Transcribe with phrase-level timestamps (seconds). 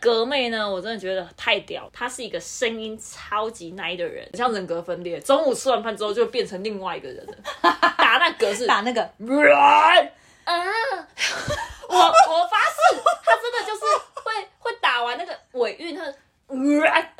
[0.00, 5.20] 格妹呢，我真的觉得太屌，她是一个声音超级奶的人，像人格分裂。
[5.20, 7.34] 中午吃完饭之后就变成另外一个人了，
[7.98, 9.02] 打那格是打那个，
[10.44, 10.54] 啊！
[11.88, 13.80] 我我发誓，他真的就是
[14.14, 17.10] 会会打完那个尾韵，他啊。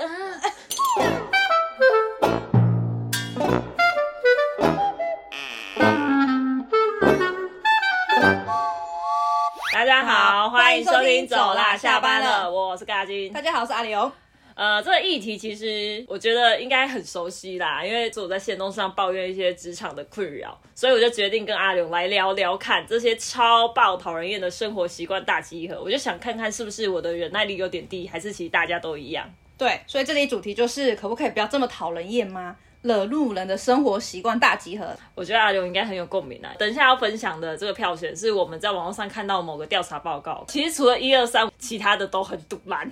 [9.81, 13.33] 大家好，欢迎收听《走啦，下班了》，我是嘎金。
[13.33, 14.13] 大家好，我是阿刘。
[14.55, 25.81] 呃，这个议题其实我觉得应该很熟悉啦，因为是我在线动上抱怨一些职场的困扰，所以我就决定跟阿刘来聊聊看这些超爆讨人厌的生活习惯大集合。
[25.83, 29.27] 我就想看看是不是我的忍耐力有点低，还是其实大家都一样。
[29.57, 32.55] 对，所以这里主题就是可不可以不要这么讨人厌吗？
[32.83, 36.51] 惹怒人的生活习惯大集合，我觉得阿刘应该很有共鸣啊。
[36.59, 42.91] 等一下要分享的这个票选是我们在网络上看到某个调查报告，其实除了一二三，其他的都很堵烂，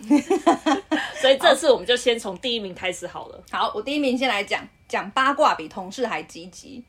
[1.20, 3.42] 所以这次我们就先从第一名开始好了。
[3.50, 6.84] 好，我第一名先来讲，讲八卦比同事还积极。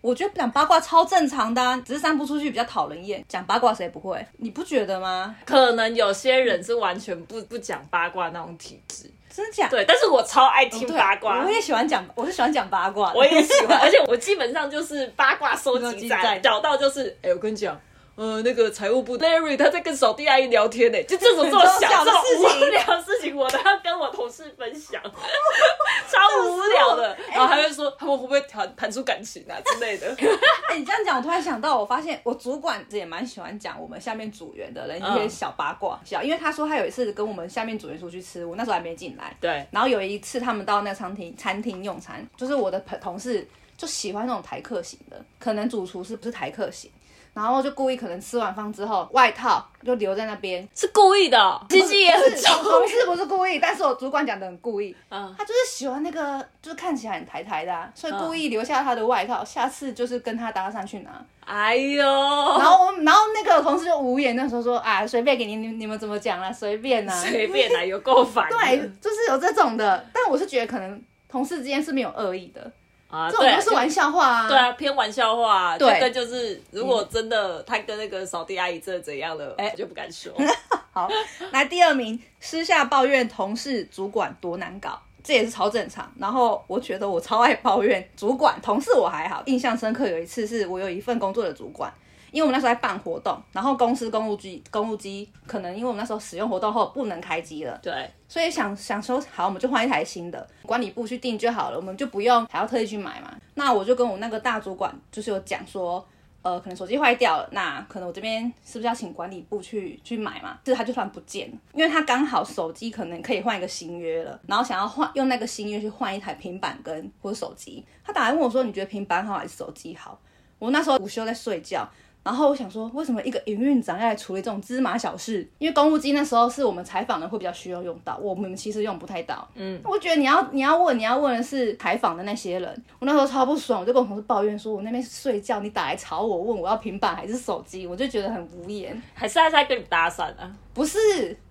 [0.00, 3.24] 我觉得讲八卦超正常的、啊，只是散不出去比较讨人厌。
[3.26, 4.24] 讲八卦谁不会？
[4.36, 5.34] 你不觉得吗？
[5.46, 9.68] 可能有些人是完全不不讲八卦那种体质，真的假？
[9.68, 13.18] 对，但是我超爱听八卦，我也喜欢讲，我是喜欢讲八卦的。
[13.18, 17.76] 我也喜欢，而且我基本上就是八卦收集收集站找，到就是，哎、我跟你讲。
[18.16, 22.60] 呃，那个财务部 Larry 他在跟扫地阿姨聊天呢，就这种这种小小的事情。
[22.60, 25.02] 无聊的事情，我都要跟我同事分享，
[26.08, 27.16] 超无聊的。
[27.32, 30.06] 然后他就说他们会不会谈谈出感情啊之类的。
[30.70, 46.90] 哎、你这样讲，我突然想到，我发现我主管也蛮喜欢讲我们下面组员的人一些嗯小八卦，小，因为他说他有一次跟我们下面组员出去吃，我那时候还没进来，对，然后有一次他们到那个餐厅餐厅用餐，就是我的朋同事就喜欢那种台客型的，可能主厨是不是台客型，
[47.34, 51.38] 然后就故意可能吃完饭之后外套就留在那边，是故意的。
[51.38, 55.34] 哦，鸡鸡也很不是重同事不是故意，但是我主管讲的很故意，嗯。
[55.36, 61.10] 他就是喜欢那个就是看起来很台台的、啊，所以故意留下他的外套，下次就是跟他搭上去拿。
[61.44, 67.12] 哎呦，然后我，然后那个同事就无言，那时候说啊，随便给你，你你们怎么讲啦，随便啦。
[67.14, 68.56] 随便来，有够烦的。
[68.64, 72.72] 对，就是有这种的，但我是觉得可能同事之间是没有恶意的，
[73.14, 74.48] 啊，这种对啊就是玩笑话啊。
[74.48, 80.32] 对啊，偏玩笑话，啊对跟就是如果真的他跟那个扫地阿姨真的怎样了，哎我就不敢说。
[80.90, 81.08] 好，
[81.52, 86.12] 来第二名，私下抱怨同事、主管多难搞，这也是超正常。
[86.18, 89.42] 然后我觉得我超爱抱怨主管，同事我还好。
[89.46, 91.92] 印象深刻有一次是我有一份工作的主管，
[92.34, 103.32] 因为我们那时候在办活动，然后公司公务机公务机可能因为我们那时候使用活动后不能开机了，对，所以想想说好，我们就换一台新的，管理部去订就好了，我们就不用还要特意去买嘛。
[103.54, 106.04] 那我就跟我那个大主管就是有讲说，
[106.42, 110.58] 呃，可能手机坏掉了，那可能我这边是不是要请管理部去去买嘛？
[110.66, 117.84] 是他就突然不见了，因为他刚好手机可能可以换一个新约了，然后想要换用那个新约去换一台平板跟或者手机。
[118.04, 120.18] 他打来问我说，你觉得平板好还是手机好？
[120.58, 121.88] 我那时候午休在睡觉。
[122.24, 125.46] 然后我想说，为什么一个营运长要来处理这种芝麻小事？
[125.58, 129.46] 因为公务机那时候是我们采访的会比较需要用到，我们其实用不太到。
[129.54, 139.00] 嗯，我觉得你要你要问你要问的是采访的那些人，我那时候超不爽，我就跟我同事抱怨说，我那边睡觉，你打来吵我，问我要平板还是手机，我就觉得很无言。
[139.12, 140.50] 还是他在跟你搭讪啊？
[140.72, 140.98] 不是，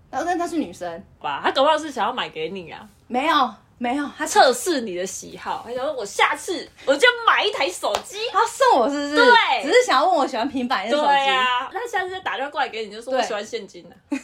[0.10, 3.36] 然后但她是女生，哇，他搞不好是想要买给你啊，没有
[3.84, 8.18] 没有，他测试你的喜好，他想说我下次我就买一台手机。
[8.32, 9.16] 他送我是不是？
[9.18, 11.08] 对只是想要问我喜欢平板还是手机。
[11.08, 13.96] 对呀、那下次再打电话过来给你，就说我喜欢现金的、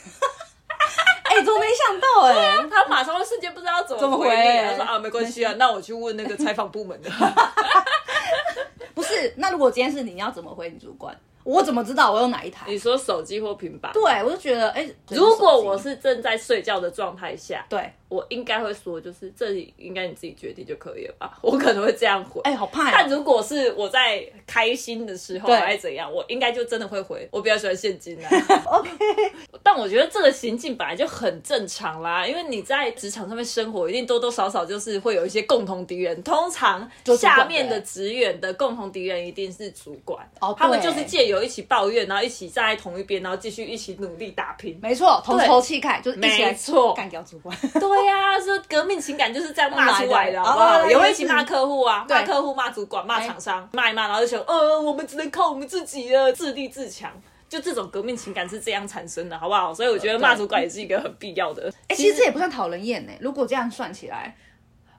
[1.24, 7.10] 哎、怎么没想到哎、他马上会瞬间不知道怎么回回你，他说啊没关系啊，那我去问那个采访部门的。
[8.96, 11.14] 不是，那如果今天是你，你要怎么回你主管？
[11.44, 12.66] 我怎么知道我用哪一台？
[12.68, 13.92] 你说手机或平板？
[13.92, 21.38] 对，我就觉得，哎、如果我是正在睡觉的状态下，对，我应该会说，就是这里应该你自己决定就可以了吧？
[21.42, 22.42] 我可能会这样回。
[22.42, 27.28] 哎、好怕呀、但如果是我在开心的时候对还是怎样，我应该就真的会回。
[27.32, 28.30] 我比较喜欢现金啊。
[28.66, 28.90] OK，
[29.64, 36.22] 但我觉得这个行径本来就很正常啦，因为你在职场上面生活，一定多多少少就是会有一些共同敌人。
[36.24, 44.78] 通常下面的职员的共同敌人一定是主管，哦他们就是借由一起抱怨，然后一起站在同一边，然后继续一起努力打拼。
[44.82, 47.56] 没错，同仇气概，就是一起来没错干掉主管。
[47.74, 50.80] 对呀、说革命情感就是这样骂出来的，好不好？
[50.80, 57.12] 哦也会一起骂客户啊，对骂客户、骂主管、骂厂商，骂一骂，然后就说，呃，我们只能靠我们自己了，自立自强。
[57.48, 59.74] 就这种革命情感是这样产生的，好不好？
[59.74, 61.74] 所以我觉得骂主管也是一个很必要的。
[61.88, 63.12] 哎、其实这也不算讨人厌呢。
[63.20, 64.36] 如果这样算起来，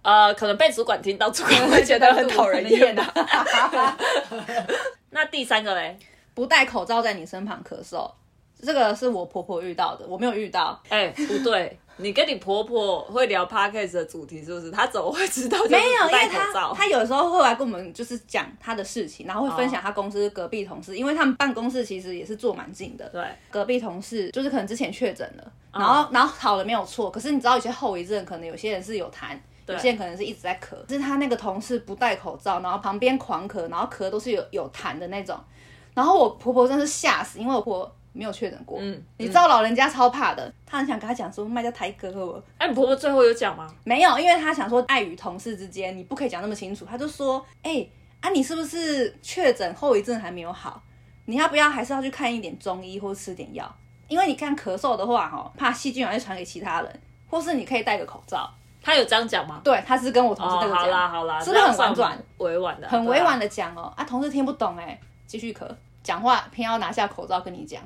[0.02, 3.00] 呃，可能被主管听到，主管会觉得很讨人厌的。
[3.00, 3.96] 啊。
[5.10, 5.96] 那第三个嘞，
[6.34, 8.10] 不戴口罩在你身旁咳嗽，
[8.60, 10.82] 这个是我婆婆遇到的，我没有遇到。
[10.88, 14.70] 哎、不对，你跟你婆婆会聊 podcast 的主题是不是？
[14.70, 15.58] 她怎么会知道？
[15.68, 16.74] 没有，因戴为她口罩。
[16.74, 23.08] 她有时候会来跟我们就是讲她的事情，然后会分享她公司隔壁同事，因为他们办公室其实也是坐蛮近的。
[23.10, 29.38] 对，隔壁同事就是可能之前确诊了，然后然后好了没有错，可是你知道有些后遗症，可能有些人是有痰。
[29.66, 35.38] 有些人可能是一直在咳，就是他那个同事不戴口罩，然后旁边狂咳，然后咳都是有有痰的那种。
[35.94, 43.72] 然后我婆婆真是吓死，因为我婆婆没有确诊过，嗯你知道老人家超怕的，他很想跟他讲说卖掉台哥好不好哎、你婆婆最后有讲吗？
[43.84, 46.84] 没有，因为他想说碍于同事之间，你不可以讲那么清楚。
[46.84, 47.86] 他就说：“哎、
[48.20, 50.82] 啊，你是不是确诊后遗症还没有好？
[51.26, 53.72] 你要不要还是要去看一点中医或吃点药？
[54.08, 58.50] 因为你看咳嗽的话，哈，怕细菌会传给其他人，或是你可以戴个口罩。
[58.82, 59.60] 他有这样讲吗？
[59.62, 63.46] 对，他是跟我同事哦，这个讲，好啦好啦，是不是很算婉转委婉的，很委婉的。
[63.46, 63.92] 的讲哦。
[63.96, 65.68] 啊，同事听不懂哎、继续咳，
[66.02, 67.80] 讲话偏要拿下口罩跟你讲，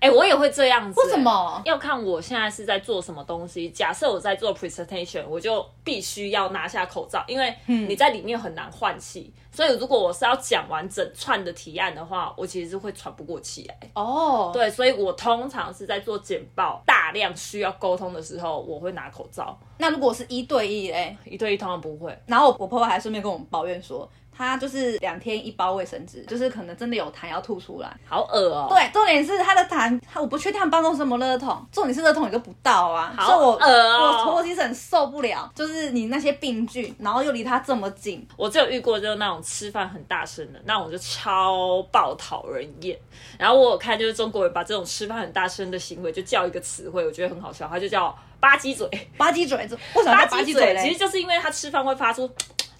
[0.00, 1.60] 哎、我也会这样子、为什么？
[1.66, 3.68] 要看我现在是在做什么东西。
[3.68, 9.32] 假设我在做 presentation，我就必须要拿下口罩，因为你在里面很难换气。
[9.52, 13.76] 所以如果我是要讲完整串的提案的话，我其实是会喘不过气来。
[13.94, 19.58] 哦，对，所以我通常是在做简报大量需要沟通的时候，我会拿口罩。
[19.76, 22.16] 那如果是一对一嘞、一对一通常不会。
[22.26, 24.08] 然后我婆婆还顺便跟我们抱怨说，
[24.46, 27.90] 她就是两天一包卫生纸，就是可能真的有痰要吐出来。
[28.08, 42.98] 好恶哦、对，重点是他的痰，她我不确定他们办公室有没有热桶，重点是热桶也都不到啊，好所以我、恶哦我其实很受不了，就是你那些病菌，然后又离他这么近，我只有遇过就是那种吃饭很大声的，那我就超爆讨人厌。
[43.38, 48.88] 然后我有看就是中国人把这种吃饭很大声的行为就叫一个词汇，我觉得很好笑，他就叫吧唧嘴。
[49.16, 50.76] 吧唧嘴，这为什么吧叫吧唧唧嘴？
[50.82, 52.30] 其实就是因为他吃饭会发出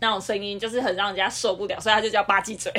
[0.00, 2.73] 那种声音，就是很让人家受不了，所以他就叫吧唧嘴。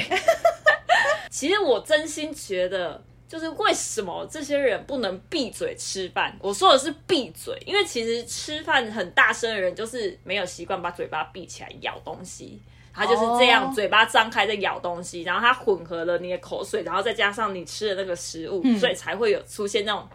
[1.32, 3.02] 其实我真心觉得。
[3.32, 6.36] 就是为什么这些人不能闭嘴吃饭？
[6.42, 12.60] 我说的是闭嘴，因为其实吃饭很大声的人，就是没有习惯把嘴巴闭起来咬东西，
[12.94, 20.06] 他就是这样哦嘴巴张开在咬东西，然后它混合了你的口水，然后再加上你吃的那个食物，嗯所以才会有出现那种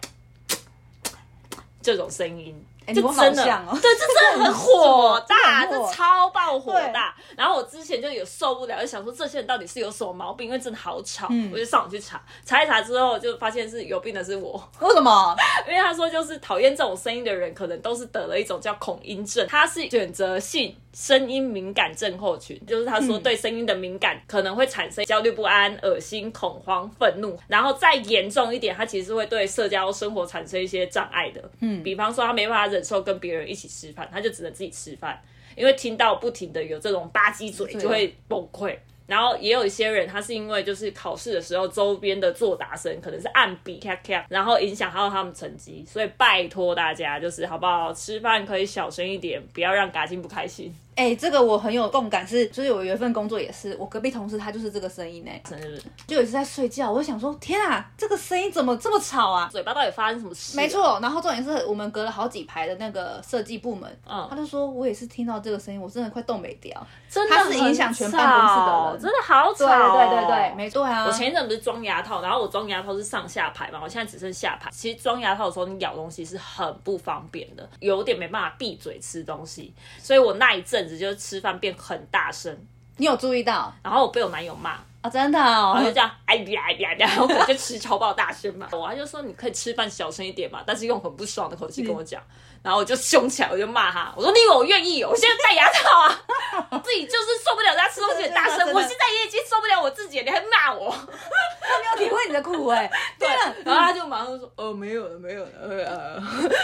[1.81, 2.55] 这种声音。
[2.95, 7.15] 就真的，哦对，这真的很 火大，这超爆火大。
[7.37, 10.47] 然后我之前就有受不了，就想说这些人到底是有什么毛病？
[10.47, 15.37] 因为真的好吵，嗯我就上网去查，查一查之后就发现是有病的是我，为什么？
[15.69, 31.51] 因为他说就是讨厌这种声音的人，可能都是得了一种叫恐音症，他是选择性声音敏感症候群，就是他说对声音的敏感可能会产生焦虑不安、恶心、恐慌、愤怒，然后再严重一点，他其实会对社交生活产生一些障碍的。
[31.61, 35.23] 嗯，比方说他没办法忍受跟别人一起吃饭，他就只能自己吃饭，
[35.55, 38.75] 因为听到不停的有这种吧唧嘴，就会崩溃。
[39.07, 59.49] 然后也有一些人，他是因为就是考试的时候周边的作答声可能是按笔咔咔，然后影响到他们成绩，所以拜托大家就是好不好，吃饭可以小声一点，不要让嘎金不开心，哎、这个我很有共感是，就是我有一份工作也是，我隔壁同事他就是这个声音呢、真的是就有一次在睡觉，我就想说，天啊，这个声音怎么这么吵啊？
[59.53, 66.87] 嘴巴到底发生什么事、没，错，然后重点是我们隔了好几排的那个设计部门，嗯他就说我也是听到这个声音，我真的快冻没掉。
[67.09, 70.11] 真的它是影响全办公室的人真的好吵、对哦。
[70.11, 71.05] 对对对，没错啊。
[71.07, 74.69] 我前一阵不是装牙套，然后我装牙套是上下排嘛，我现在只剩下排。
[74.71, 82.57] 其实装牙套的时候，你咬东西是很不方便的，有点没办法闭嘴吃东西，所以我那一阵子就是吃饭变很大声，
[82.97, 85.11] 你有注意到然后我被我男友骂，啊？
[85.11, 92.23] 真的哦然后就，这样哎呀哎呀，然后我就吃超爆大声嘛，我他就说你可以吃饭小声一点嘛，但是用很不爽的口气跟我讲。
[92.67, 95.11] 然后我就凶起来，我就骂他，我说你以为我愿意哦？
[95.13, 100.91] 我现在戴牙套啊， 自己就是受不了人家吃东西很大声，我现在也已经受不了我自己了，你还骂我？
[100.91, 103.29] 他没有体会你的苦哎、 对
[103.65, 106.21] 然后他就马上说：“哦，没有了，没有了，呃，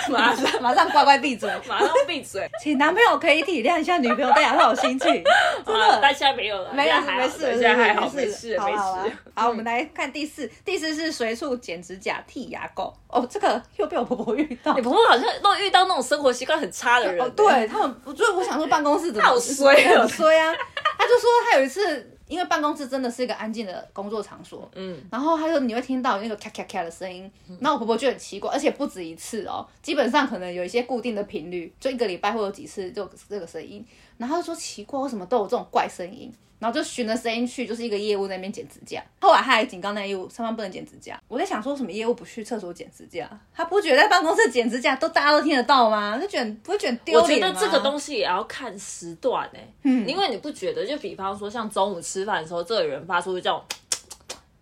[0.08, 2.50] 马上马上乖乖闭嘴，马上闭嘴。
[2.60, 5.22] 请男朋友可以体谅一下女朋友戴牙套的心情，
[5.64, 5.86] 真的。
[5.86, 9.16] 啊但现在没有了，没有没事，对现在还好，没没事没事。
[9.36, 12.92] 好，我们来看第四，第四是随处剪指甲、剔牙垢。
[13.08, 14.80] 哦，这个又被我婆婆遇到你。
[14.80, 20.54] 婆婆好像都遇到那种生活习惯很差的人，哦，对他们，我就我想说办公室怎么好衰啊衰啊！
[20.98, 27.30] 他就说他有一次，因为办公室真的是一个安静的工作场所，嗯，然后他就你会听到那个咔咔咔的声音，
[27.60, 33.84] 然后我婆婆就很奇怪，而且不止一次哦，基本上可能有一些固定的频率，就一个礼拜会有几次就这个声音，
[34.16, 36.32] 然后他就说奇怪，为什么都有这种怪声音？
[36.62, 39.02] 然后就循着声音去，就是一个业务在那边剪指甲。
[39.20, 41.20] 后来他还警告那个业务上班不能剪指甲。
[41.26, 43.28] 我在想说什么业务不去厕所剪指甲？
[43.52, 46.16] 他不觉得在办公室剪指甲都大家都听得到吗？
[46.16, 47.40] 就觉得不会觉得丢我觉？
[47.40, 53.60] 得这个东西也要看时段哎、嗯，因为你不觉得，就比方说像中午吃饭的时候，这个人发出这种。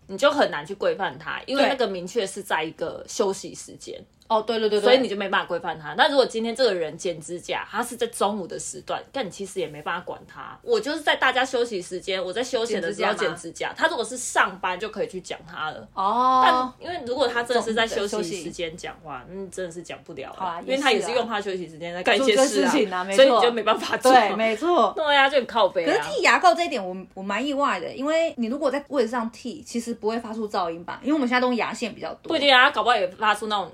[0.06, 3.96] 你就很难去规范他，因为那个明确是在一个休息时间。
[4.30, 5.92] 哦，对对对对，所以你就没办法规范他。
[5.94, 10.56] 那如果今天这个人剪指甲，他是在中午的时段，但你其实也没办法管他。
[10.62, 13.74] 我就是在大家休息时间，我在休闲的时候剪剪指甲。
[13.76, 15.88] 他如果是上班，就可以去讲他了。
[15.94, 16.42] 哦
[16.78, 24.12] 但，因为如果他真的是在休休息息时间讲话，嗯，真的是讲不了好啊了，因为他也也是用他休息时间在干一些事事情啊所以你就没办法做。
[24.12, 24.92] 对，没错。
[24.94, 25.90] 对啊，就很靠背啊。
[25.90, 31.00] 可是剃牙膏这一点我，我蛮意外的，因为你如果在位置上剃，其实不会发出噪音吧？
[31.02, 33.70] 因为我们现在都用牙线比较多，不一定啊，搞不好也发出那种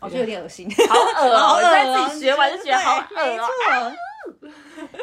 [0.00, 0.68] 我觉得有点恶心。
[0.88, 3.92] 好恶哦、 好恶你在哦自己学完就觉得好恶。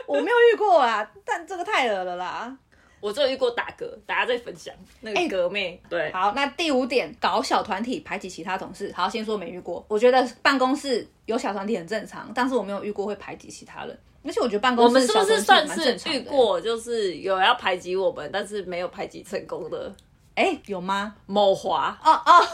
[0.05, 2.55] 我没有遇过啊，但这个太恶了啦。
[2.99, 8.93] 我只有遇过打嗝，大家在分享那个革妹，对，好，那第五点，搞小团体排挤其他同事。
[8.95, 9.85] 好，先说没遇过。
[9.89, 13.99] 我觉得办公室有小团体很正常，但是我没有遇过会排挤其他人。
[14.25, 16.21] 而且我觉得办公室我们是不是算是遇？
[16.21, 19.93] 过，就是有要排挤我们，但是没有排挤成功的
[20.35, 21.13] 哎、有吗？
[21.25, 21.99] 某华？
[22.05, 22.47] 哦哦。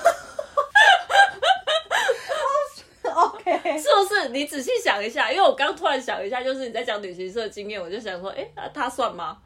[3.19, 4.29] OK，是不是？
[4.29, 9.37] 你仔细想一下，因为我刚突然想一下，就是你在讲旅行社经验，我就想说，哎、那他算吗？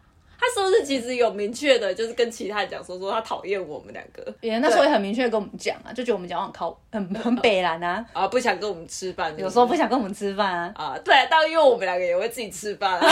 [0.43, 10.73] 他是不是其实有明确的，就是跟其他人讲说说他讨厌我们两个也那时候也很明确地跟我们讲啊，就觉得我们讲话很靠很 很北蓝啊，啊，不想跟我们吃饭，有时候不想跟我们吃饭啊。
[10.75, 13.09] 啊，对，但因为我们两个也会自己吃饭、 啊，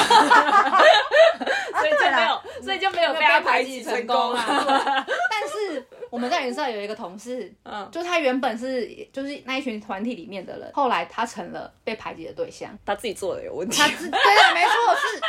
[1.80, 5.06] 所以就没有，所以就没有被他排挤成功啊啊。
[5.08, 12.78] 但是我们在云社有一个同事，嗯，就他原本是就是那一群团体里面的人，后来他成了被排挤的对象。
[12.86, 13.78] 他自己做的有问题。
[13.82, 15.22] 他自对啊，没错是，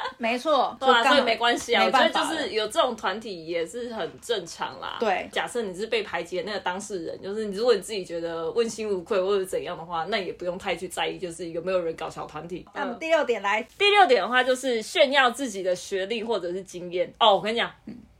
[0.18, 1.80] 没错，对啊，所以没关系啊。
[1.80, 4.96] 没我觉得办法了就是有这种团体也是很正常啦。
[4.98, 12.66] 对假设你是被排挤的那个当事人，就是你如果你自己觉得问心无愧或者怎样的话，那也不用太去在意，就是有没有人搞小团体。
[12.74, 17.12] 那我们第六点来，第六点的话，就是炫耀自己的学历或者是经验。
[17.18, 17.70] 哦，我跟你讲。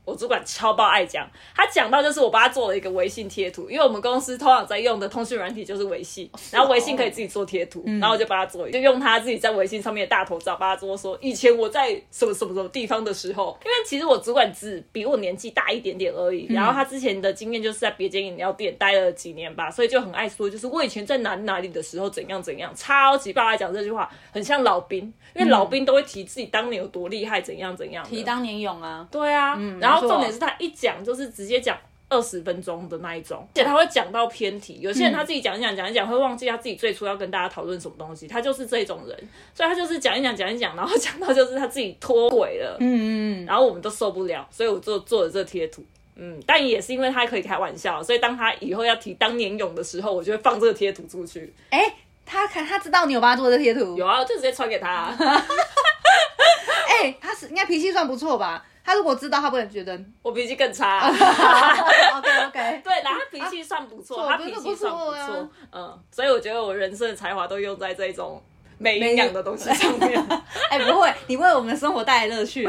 [0.09, 31.77] 我主管超爆爱讲，他讲到就是我帮他做了一个微信贴图，因为我们公司通常在用的通讯软体就是微信，然后微信可以自己做贴图，然后我就帮他做，就用他自己在微信上面的大头照帮他做，说以前我在什么什么什么地方的时候，因为其实我主管只比我年纪大一点点而已，然后他之前的经验就是在别间饮料店待了几年吧，所以就很爱说，就是我以前在哪哪里的时候怎样怎样，超级爆爱讲这句话，很像老兵，因为老兵都会提自己当年有多厉害，怎样怎样，提当年勇啊，对啊，然后重点是他一讲就是直接讲
[32.09, 34.79] 二十分钟的那一种，而且他会讲到偏题。
[34.81, 39.15] 有些人他自己讲一讲讲一讲，会忘记他自己最初要跟大家讨论什么东西，他就是这种人，
[39.53, 45.83] 所以他就是讲一讲讲一讲，然后讲到就是他自己脱轨了，嗯嗯然后我们都受不了，所以我做做了这贴图。
[46.21, 51.53] 嗯，但也是因为他可以开玩笑，所以当他以后要提当年勇的时候，我就会放这个贴图出去。
[51.69, 55.15] 哎、他看他知道你有帮他做这贴图，有啊，我就直接传给他、啊。
[57.01, 58.65] 哎、他是应该脾气算不错吧？
[58.83, 59.99] 他如果知道，他不能觉得。
[60.21, 68.41] 我脾气更差、 OK OK， 对，然后他脾气算不错，啊他脾气算不不错嗯，所以我觉得我人生的才华都用在这种
[68.77, 70.25] 没营养的东西上面。
[70.69, 72.67] 哎、不会，你为我们的生活带来乐趣。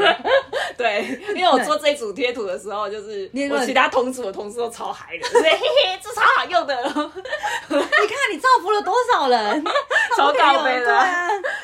[0.77, 9.63] 对，因为我做这一组贴图的时候，就是你我其他同组的同事都超嗨的，对，嘿嘿，这超好用的，你看你造福了多少人，
[10.17, 11.07] 超高倍的，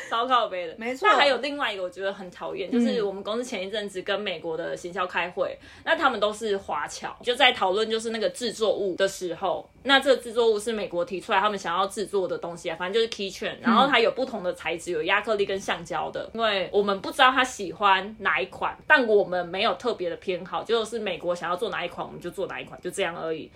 [0.10, 1.08] 超靠背的，没错。
[1.08, 23.52] 那还有另外一个我觉得很讨厌，就是我们公司前一阵子跟美国的行销开会，那他们都是华侨，就在讨论就是那个制作物的时候，那这个制作物是美国提出来他们想要制作的东西啊，反正就是 keychain，然后它有不同的材质，有亚克力跟橡胶的，因为我们不知道他喜欢哪一款，但我们没有特别的偏好，就是美国想要做哪一款我们就做哪一款，就这样而已。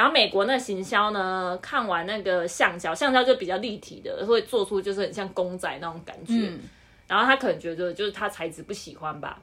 [0.00, 6.32] 然后美国那行销呢，看完那个橡胶，橡胶就比较立体的，会做出就是很像公仔那种感觉。
[6.32, 6.58] 嗯
[7.06, 9.38] 然后他可能觉得就是他材质不喜欢吧。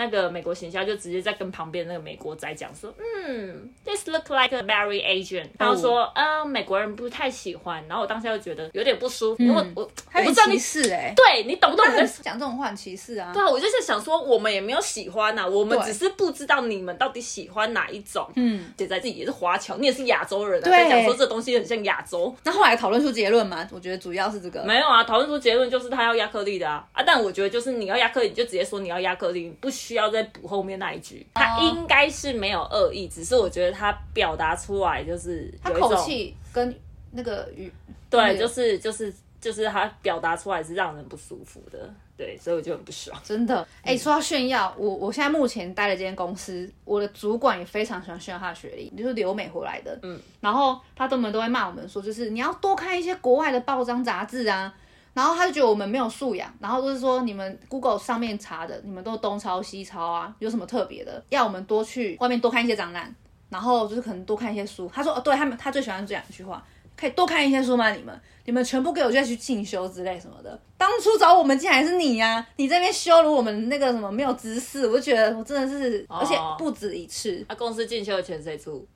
[0.00, 5.46] 那个美国行销就直接在跟旁边那个美国仔讲说，嗯，this look like a very Asian。
[5.58, 7.84] 然后说，啊、美国人不太喜欢。
[7.86, 11.84] 然后我当下就觉得有点不舒服，因为我我我不知道你歧视哎、对你懂不懂
[12.22, 13.30] 讲这种话很歧视啊。
[13.34, 18.26] 对啊，我就是想说，我们也没有喜欢呐、我们只是不知道你们到底喜欢哪一种。
[18.36, 22.34] 嗯，姐在自己也是华侨，你也是亚洲人、啊，对在讲说这东西很像亚洲。
[22.44, 23.68] 那后来讨论出结论吗？
[23.70, 24.64] 我觉得主要是这个。
[24.64, 27.02] 没有啊，讨论出结论就是他要亚克力的啊啊！
[27.04, 31.26] 但我觉得就是你要亚克力，你就直接说你要亚克力，你不需要再补后面那一句。
[31.34, 36.72] 他应该是没有恶意，只是我觉得他表达出来就是他口有一种气跟
[37.10, 37.72] 那个语，
[38.08, 43.18] 对，就是就是就是他表达出来是让人不舒服的，对，所以我就很不爽。
[43.24, 54.72] 真的，哎、说到炫耀，我我现在目前待的这间公司，我的主管也非常喜欢炫耀他的学历，就是留美回来的，嗯，然后他专门都会骂我们说，就是你要多看一些国外的报章杂志啊，
[55.12, 61.22] 然后他就觉得我们没有素养，然后就是说你们 Google 上面查的，你们都东抄西抄啊，有什么特别的？
[61.30, 63.14] 要我们多去外面多看一些展览，
[63.48, 64.90] 然后就是可能多看一些书。
[64.94, 66.64] 他说，哦，对他们他最喜欢这两句话，
[66.96, 67.90] 可以多看一些书吗？
[67.90, 70.58] 你们你们全部给我再去进修之类什么的。
[70.78, 77.44] 当初找我们进来是你呀、你这边羞辱我们那个什么没有知识，我就觉得我真的是，而且不止一次。
[77.48, 78.86] 他、公司进修的钱谁出？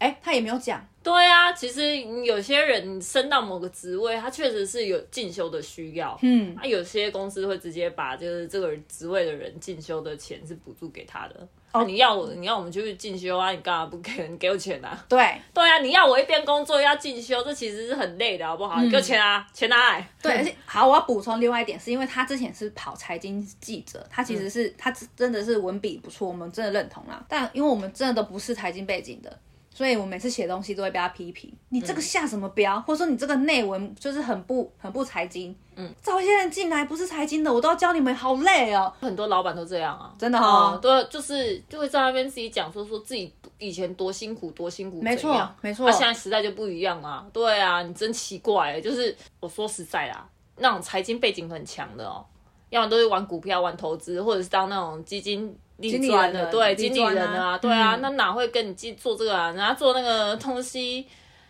[0.00, 6.18] 哎，他也没有讲，对啊，其实有些人升到某个职位，他确实是有进修的需要。
[6.22, 11.46] 嗯，那、有些公司会直接把就是这个职位的人进修的钱是补助给他的。
[11.72, 13.52] 哦，你要我，你要我们去进修啊？
[13.52, 14.26] 你干嘛不给？
[14.26, 15.04] 你给我钱啊？
[15.08, 15.18] 对
[15.54, 18.82] 对啊，你要我一边工作要进修，这其实是很累的，好不好？
[18.82, 20.10] 你给我钱啊，钱拿来。
[20.22, 27.24] 对，而且 好，我要补充另外一点，是因为他之前是跑财经记者，他其实是、他真的是文笔不错，我们真的认同啦。
[27.28, 29.38] 但因为我们真的都不是财经背景的，
[29.72, 35.56] 所以我每次写东西都会被他批评，你这个下什么标，或者说你这个内文就是很不很不财经。
[35.76, 38.92] 嗯，找一些人进来不是财经的，我都要教你们，好累哦。
[39.00, 40.72] 很多老板都这样啊，真的哦。
[40.74, 45.86] 嗯对，就是就会在那边自己讲说说自己以前多辛苦多辛苦，没错没错。
[45.86, 52.26] 那、现在时代就不一样啊，对啊，你真奇怪、就是我说实在啦，那种财经背景很强的哦，
[52.70, 55.54] 要么都是玩股票、玩投资，或者是当那种基金。
[55.80, 59.46] 理经理专的，人的对，经理人啊，对啊，嗯那哪会跟你去做这个啊？
[59.46, 61.06] 人家做那个东西，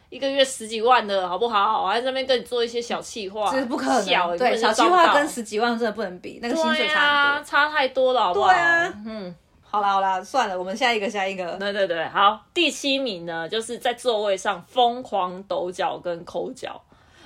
[0.09, 1.85] 一个月十几万的好不好？
[1.89, 7.45] 还在那边跟你做一些小气话，这是不可能，对，小你根本就小计招不到划跟十几万真的不能比，那个薪水对差很啊，多。
[7.45, 8.53] 差太多了，好不好？
[8.53, 11.57] 对啊嗯，好啦好啦，算了，我们下一个下一个。
[11.57, 16.81] 对对对，好，第七名呢，就是在座位上疯狂抖脚跟抠脚。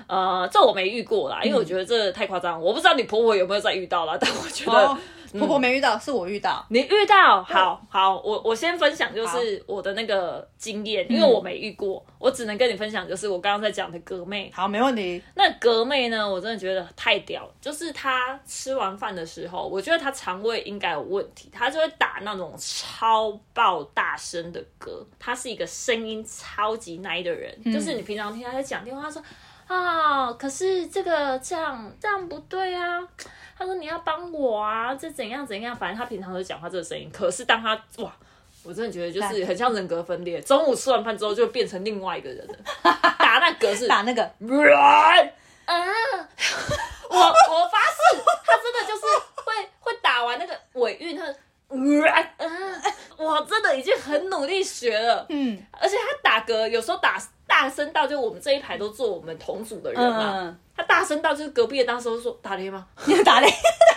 [0.06, 2.60] 呃，这我没遇过啦，因为我觉得这太夸张。
[2.60, 4.96] 我不知道你婆婆有没有再遇到啦， 但我觉得、哦，
[5.38, 6.64] 婆婆没遇到，是我遇到。
[6.68, 14.50] 你遇到，好好，我我先分享就是我的那个经验，因为我没遇过，我只能跟你分享就是我刚刚在讲的哥妹。
[14.54, 15.20] 好，没问题。
[15.34, 29.20] 那格妹呢，我真的觉得太屌了，就是她吃完饭的时候，我觉得她肠胃应该有问题，她就会打那种超爆大声的歌，她是一个声音超级奶的人，就是你平常听她在讲电话，她说
[29.66, 33.00] 啊，可是这个这样这样不对啊。
[33.56, 38.12] 他说你要帮我啊，这怎样怎样，反正他平常都讲话这个声音，可是当他哇，
[38.64, 42.54] 我真的觉得就是很像人格分裂，中午吃完饭之后就变成另外一个人了，
[43.18, 44.48] 打那格是 打那个， 嗯！
[47.08, 49.02] 我我发誓，他真的就是
[49.36, 57.16] 会会打完那个尾韵，他啊，我真的已经很努力学了，嗯而且他打嗝有时候打
[57.54, 62.84] 大声到，就我们这一排都坐我们同组的人嘛，嗯，他大声到就是隔壁的当时都说打雷吗？
[63.06, 63.48] 你打雷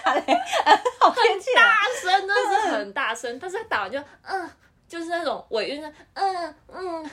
[0.05, 0.21] 打雷，
[1.01, 1.63] 好天气啊！
[1.65, 4.47] 大声，真的是很大声，但是他打完就嗯，
[4.87, 7.09] 就是那种尾韵的嗯嗯。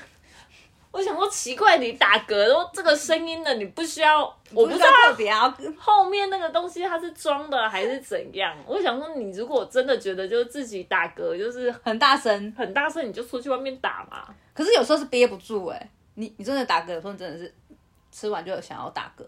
[0.92, 4.20] 我想说奇怪，你打嗝，然后这个声音呢，你不需要，
[4.52, 8.54] 我不知道特别啊，后面那个东西它是装的还是怎样？
[8.64, 14.24] 我想说，你如果真的觉得就是自己打嗝就是很大声，很大声，你就出去外面打嘛。
[14.52, 17.55] 可是有时候是憋不住哎、你你真的打嗝，有时候真的是
[18.11, 19.24] 吃完就想要打嗝。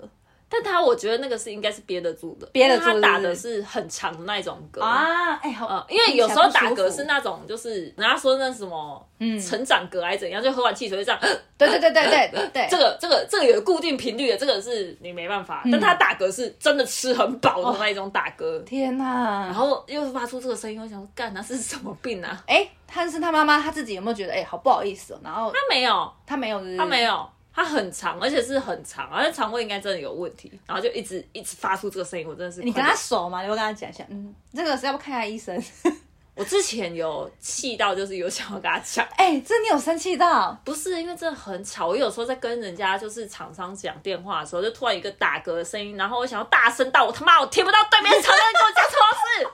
[0.48, 4.80] 但他我觉得那个是应该是憋得住的，憋得住他打的是很长的那种嗝。
[4.80, 11.20] 啊，哎、好，呃，因为有时候打嗝是那种，就是人家说那什么，嗯成长嗝还是怎样，就喝完汽水就这样，
[11.58, 15.62] 对对对对对 对，这个这个这个有固定频率的，这个是你没办法。
[15.64, 19.46] 嗯但他打嗝是真的吃很饱的那一种打嗝，天哪！
[19.46, 22.42] 然后又发出这个声音，我想说，干，那是什么病啊？
[22.46, 25.20] 哎、但是他妈妈他自己有没有觉得哎、好不好意思哦？
[25.24, 33.42] 然后他没有，他没有是是，他没有，他很长，而且是很长，而且肠胃应该真的有问题，然后就一直一直发出这个声音，我真的是你跟他熟吗？
[33.42, 35.92] 你会跟他讲一下，嗯，这个是要不看一下医生？
[36.36, 39.02] 我之前有气到，就是有想要跟他讲。
[39.16, 40.54] 哎、这你有生气到？
[40.66, 49.46] 不是因为真的很吵，我有时候在跟人家就是厂商讲电话的时候，就突然一个打嗝的声音，然后我想要大声到我他妈我听不到对面厂商跟我讲什么事，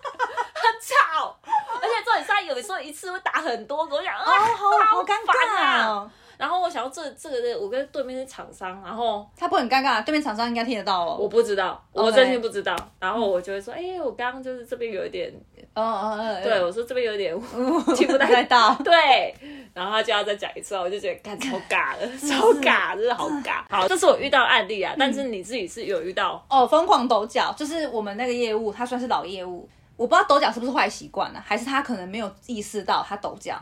[0.54, 0.72] 很
[1.14, 1.38] 吵，
[1.80, 6.10] 而且重点是他有的时候一次会打很多个，我想啊，哦，好好尴烦尬啊。
[6.42, 6.46] 哦。
[6.46, 11.16] 然后我想要这这个我跟对面是厂商，然后他不很尴尬，对面厂商应该听得到哦。
[11.20, 12.76] 我不知道，我真心不知道。
[12.98, 15.33] 然后我就会说，哎、我刚刚就是这边有一点，
[15.74, 18.74] 哦哦哦，对我说这边有点对 听不太太到。
[18.85, 19.35] 对，
[19.72, 23.62] 然后他就要再讲一次，我就觉得看超尬的， 超尬，真的好尬。
[23.70, 33.57] 好，这是我遇到的案例啊，但是你自己是有遇到，哦，疯狂抖脚，就是我们那个业务，他算是老业务，我不知道抖脚是不是坏习惯呢，还是他可能没有意识到他抖脚，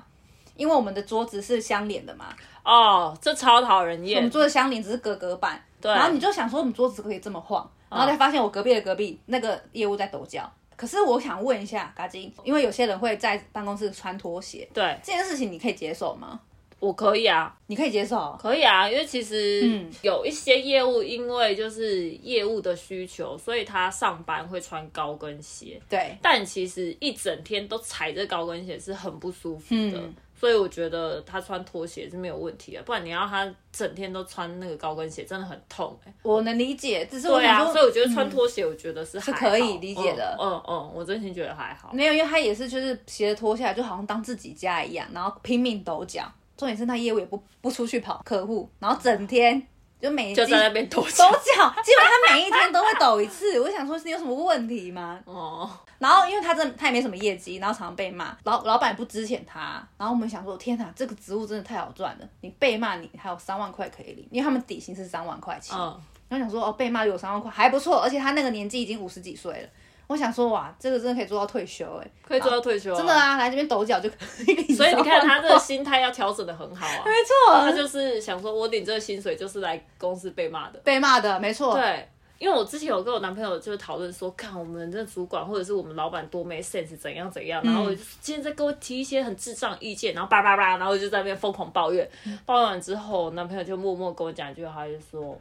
[0.56, 2.34] 因为我们的桌子是相连的嘛，
[2.64, 4.16] 哦，这超讨人厌。
[4.16, 4.30] 我们厌。
[4.30, 5.90] 桌子相连只是隔隔板，对。
[5.90, 10.50] 然后你就想说我们桌子可以这么晃，然后才发现我隔壁的隔壁那个业务在抖脚。
[10.76, 16.40] 可是我想问一下嘎金，因为有些人会在办公室穿拖鞋，对，这件事情你可以接受吗？
[16.78, 18.34] 我可以啊，你可以接受？
[18.40, 19.90] 可以啊，因为其实嗯。
[20.00, 25.78] 有一些业务，因为就是业务的需求，所以他上班会穿高跟鞋。
[25.90, 32.82] 对，但其实一整天都踩着高跟鞋是很不舒服的，嗯所以我觉得他穿拖鞋是没有问题的。
[32.84, 41.90] 不然你要他整天都穿那个高跟鞋，真的很痛哎、我能理解，只是我对啊，所以我觉得穿拖鞋，我觉得是是可以理解的嗯嗯嗯，我真心觉得还好。
[41.92, 46.22] 没有，因为他也是就是鞋子脱下来，就好像当自己家一样，然后拼命抖脚。
[46.56, 49.62] 重点是他业务也不不出去跑客户，然后整天
[50.00, 51.30] 就每就在那边抖抖脚。
[51.30, 53.58] 脚，基本上他每一天都会抖一次。
[53.60, 55.20] 我就想说，是有什么问题吗？
[55.24, 69.68] 哦，然后因为他真他也没什么业绩，然后常常被骂，老老板也不支遣他，然后我们想说，天哪，这个职务真的太好赚了，你被骂你还有三万块可以领，因为他们底薪是三万块钱，嗯，然后想说哦被骂有三万块还不错，而且他那个年纪已经五十几岁了，
[70.10, 73.14] 我想说哇，这个真的可以做到退休哎、可以做到退休、真的。
[73.14, 77.04] 啊，来这边抖脚就可以所以你看他这个心态要调整的很好啊。
[77.04, 80.80] 没错，他就是想说，我领这个薪水就是来公司被骂的。
[80.80, 92.10] 被骂的没错，对，因为我之前有跟我男朋友就是讨论说，看我们的主管或者是我们老板多没 sense 怎样怎样，然后我就今天在给我提一些很智障意见，然后叭叭叭，然后我就在那边疯狂抱怨，
[92.44, 95.40] 抱怨完之后，我男朋友就默默跟我讲一句话，他就说。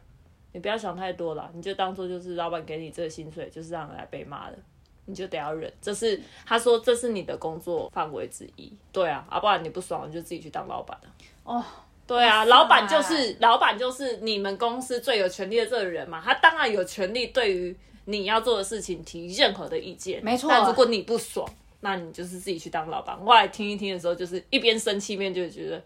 [0.51, 4.57] 你不要想太多了，你就当做就是老板给你这个薪水，就是让你来被骂的，
[5.05, 5.71] 你就得要忍。
[5.81, 11.09] 这是他说这是你的工作范围之一，对啊，啊、不然你不爽你就自己去当老板了。
[11.43, 11.63] 哦，
[12.07, 20.23] 对啊，老板就是老板就是你们公司最有权利的这个人嘛，他当然有权利对于你要做的事情提任何的意见。
[20.23, 21.47] 没错但如果你不爽，
[21.81, 23.15] 那你就是自己去当老板。
[23.19, 25.79] 后来听一听的时候，就是一边生气，一边就觉得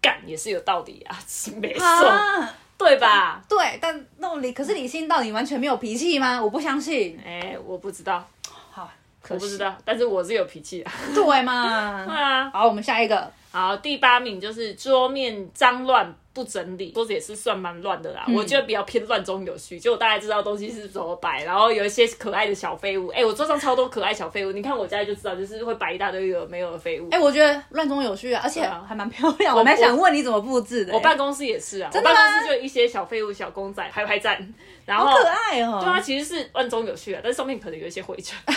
[0.00, 1.18] 干也是有道理啊，
[1.56, 3.42] 没错，啊，对吧？
[3.46, 6.42] 对，但那理可是李信到底完全没有脾气吗？
[6.42, 7.20] 我不相信。
[7.24, 8.26] 哎、我不知道，
[8.70, 8.90] 好，
[9.20, 10.90] 可我不知，道，但是我是有脾气的。
[11.14, 12.04] 对嘛？
[12.08, 18.24] 对啊，好，我们下一个，好，第八名就是桌面脏乱不整理，桌子也是算蛮乱的啦。
[18.34, 23.08] 我觉得比较偏乱中有序，就我大概知道东西是怎么摆，然后有一些可爱的小废物。
[23.08, 27.10] 哎、我桌上超多可爱小废物，你看我家就知道，就是会摆一大堆有没有的废物。
[27.10, 29.54] 哎、我觉得乱中有序啊，而且啊还蛮漂亮。
[29.54, 34.54] 我蛮想问你怎么布置的、我办公室也是啊，我办公室就一些小废物、小公仔拍拍站，
[34.86, 38.38] 然后可爱哦、对啊其实是乱中有序啊，但是上面可能有一些灰尘。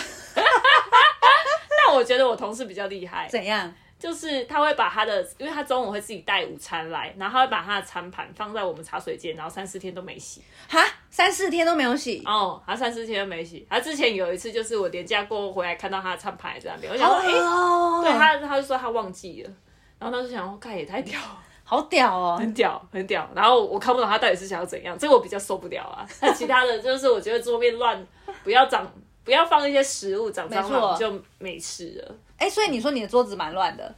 [1.86, 3.70] 但我觉得我同事比较厉害，怎样？
[4.04, 10.42] 就是他会把他的，因为他中午会自己带午餐来，然后他会把他的餐盘放在我们茶水间，然后三四天都没洗。
[10.68, 13.66] 哈，三四天都没有洗，哦，他三四天都没洗。
[13.70, 19.50] 他之前有一次就是我年假过后回来看到他的餐盘还在那边，我想好说，哎、恶哦、对他他就说他忘记了，
[19.98, 23.26] 然后他就想说，看也太屌了，好屌哦、很屌很屌。
[23.34, 26.06] 然后我看不懂他到底是想要怎样，这个我比较受不了啊。
[26.20, 28.06] 那其他的就是我觉得桌面乱，
[28.42, 28.86] 不要长。
[29.24, 33.94] 不要放一些食物长蟑没错螂就没事了，哎、所以你说你的桌子蛮乱的，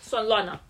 [0.00, 0.60] 算乱啊。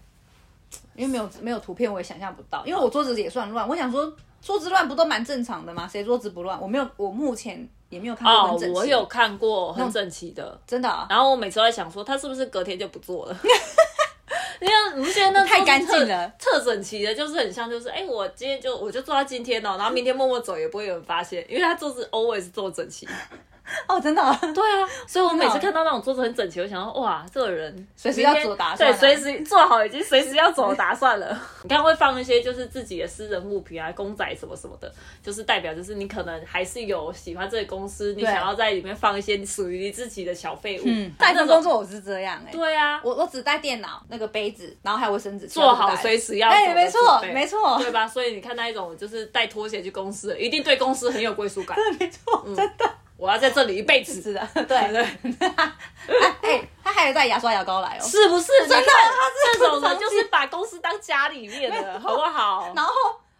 [0.94, 2.64] 因为没有没有图片，我也想象不到。
[2.66, 5.88] 因为我桌子也算乱，我想说桌子乱不都蛮正常的吗？
[5.88, 6.60] 谁桌子不乱？
[6.60, 8.76] 我没有，我目前也没有看过哦很整，齐。
[8.76, 13.36] 我有看过很整齐的，真的、啊，然后我每次都在想说，他是不是隔天就不做了？
[14.60, 23.08] 因为你不觉得那太干净了特特整齐的，就是很像，就是哎、我今天就我就做到今天哦，然后明天默默走也不会有人发现，因为他桌子 always 坐整齐。
[23.86, 31.38] 哦，真的、啊，对啊，所以我每次看到那种桌子很整齐，我想说哇，这个人随时要走打算对，啊随时做好已经随时要走的打算了。
[31.62, 34.92] 你看会放一些就是自己的私人物品啊，公仔什么什么的，
[35.22, 40.82] 就是代表就是你可能还是有喜欢这个公司，你想要在里面放一些属于你自己的小废物。
[40.86, 48.06] 嗯，大一份工作我是这样哎、对啊，我我只带电脑那个杯子，然后还有卫生纸，做好随随时要哎、没错没错，对吧？
[48.06, 51.78] 所以你看那一种就是带拖鞋去公司，一定对公司很有归属感。
[52.00, 55.02] 没错，真的我要在这里一辈子，是的， 对对。
[55.02, 55.74] 哎、
[56.40, 58.46] 哎他还有带牙刷牙膏来哦，是不是？
[58.66, 62.72] 真的他这种人就是把公司当家里面的，好不好？
[62.74, 62.92] 然后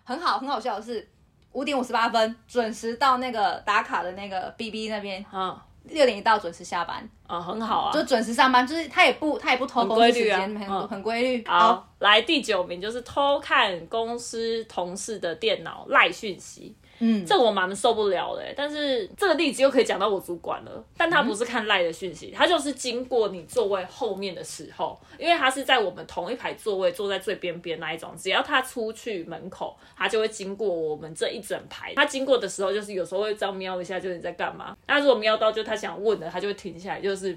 [0.04, 1.08] 很好很好笑的是，
[1.52, 8.04] 五点五十八分准时到那个打卡的那个 B B 那边，嗯六点一到准时下班，嗯，很好啊就。
[8.04, 11.44] 准时上班，就是他也不他也不偷公司时间，很嗯很规律。
[11.48, 18.54] 好，来第九名就是偷看公司同事的电脑赖讯息，嗯，这个我蛮受不了的欸。
[18.56, 31.92] 但是这个例子又可以讲到我主管了，但他不是看赖的讯息，他就是经过你座位后面的时候，因为他是在我们同一排座位，坐在最边边那一种，只要他出去门口，他就会经过我们这一整排。
[31.94, 34.76] 他经过的时候，就是有时候会这样瞄一下，就是你在干嘛。
[34.86, 37.36] 那如果瞄到就他想问的，他就会停下来，就是。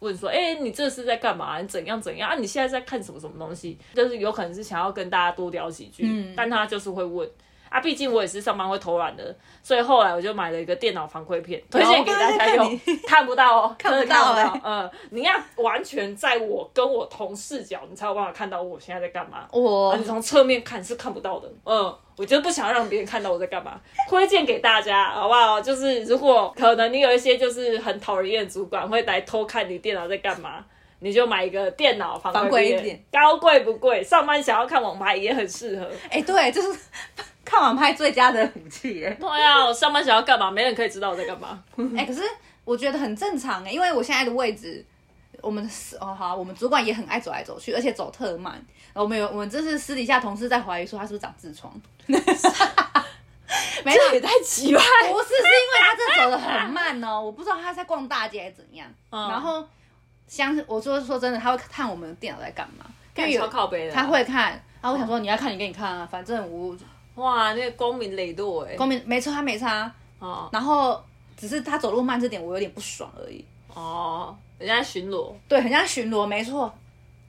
[0.00, 1.60] 问说，哎、你这是在干嘛？
[1.60, 2.34] 你怎样怎样啊？
[2.34, 3.76] 你现在在看什么什么东西？
[3.94, 7.28] 就是有可能是想要跟大家多聊几句，但他就是会问。
[7.70, 13.24] 啊，毕竟我也是上班会偷懒的，所以后来我就买了一个电脑防窥片，推荐给大家用 看。
[13.24, 14.60] 不到哦， 看不到欸到。
[14.64, 19.46] 嗯，你要完全在我跟我同视角，你才有办法看到我现在在干嘛。
[19.52, 21.48] 我啊，你从侧面看是看不到的。
[21.64, 25.60] 嗯，我就不想让别人看到我在干嘛，推荐给大家，好不好？
[25.60, 30.64] 就是如果可能你有一些就是很讨人厌的主管会来偷看你电脑在干嘛。
[31.02, 34.04] 你就买一个电脑防防窥窥片一点，高贵不贵？
[34.04, 35.90] 上班想要看网牌也很适合。
[36.10, 36.78] 哎、对，就是
[37.50, 39.16] 看网拍最佳的武器耶。
[39.18, 40.50] 对啊，我上班想要干嘛？
[40.50, 41.62] 没人可以知道我在干嘛。
[41.98, 42.22] 哎、可是
[42.64, 44.84] 我觉得很正常哎，因为我现在的位置，
[45.40, 48.64] 我们是哦好，我们主管也很爱走来走去，而且走特慢。
[48.92, 51.72] 我们有我们这是私底下同事在怀疑说他是不是长痔疮，
[52.06, 54.82] 没有，这也太奇怪。
[55.10, 58.86] 不是，是因为他这走的很慢哦，我不知道他在逛大街还是怎样。
[59.10, 59.66] 嗯然后
[60.28, 62.84] 相我说说真的，他会看我们的电脑在干嘛，
[63.16, 64.50] 因为有超靠背的啊，他会看。
[64.82, 66.74] 然后我想说你要看你给你看啊，反正我
[67.16, 68.76] 哇，那个光明磊落哎。
[68.76, 69.92] 光明没错，他没差。
[70.18, 71.02] 哦然后
[71.36, 73.44] 只是他走路慢这点我有点不爽而已。
[73.74, 75.32] 哦，人家巡逻。
[75.48, 76.72] 对，人家巡逻，没错，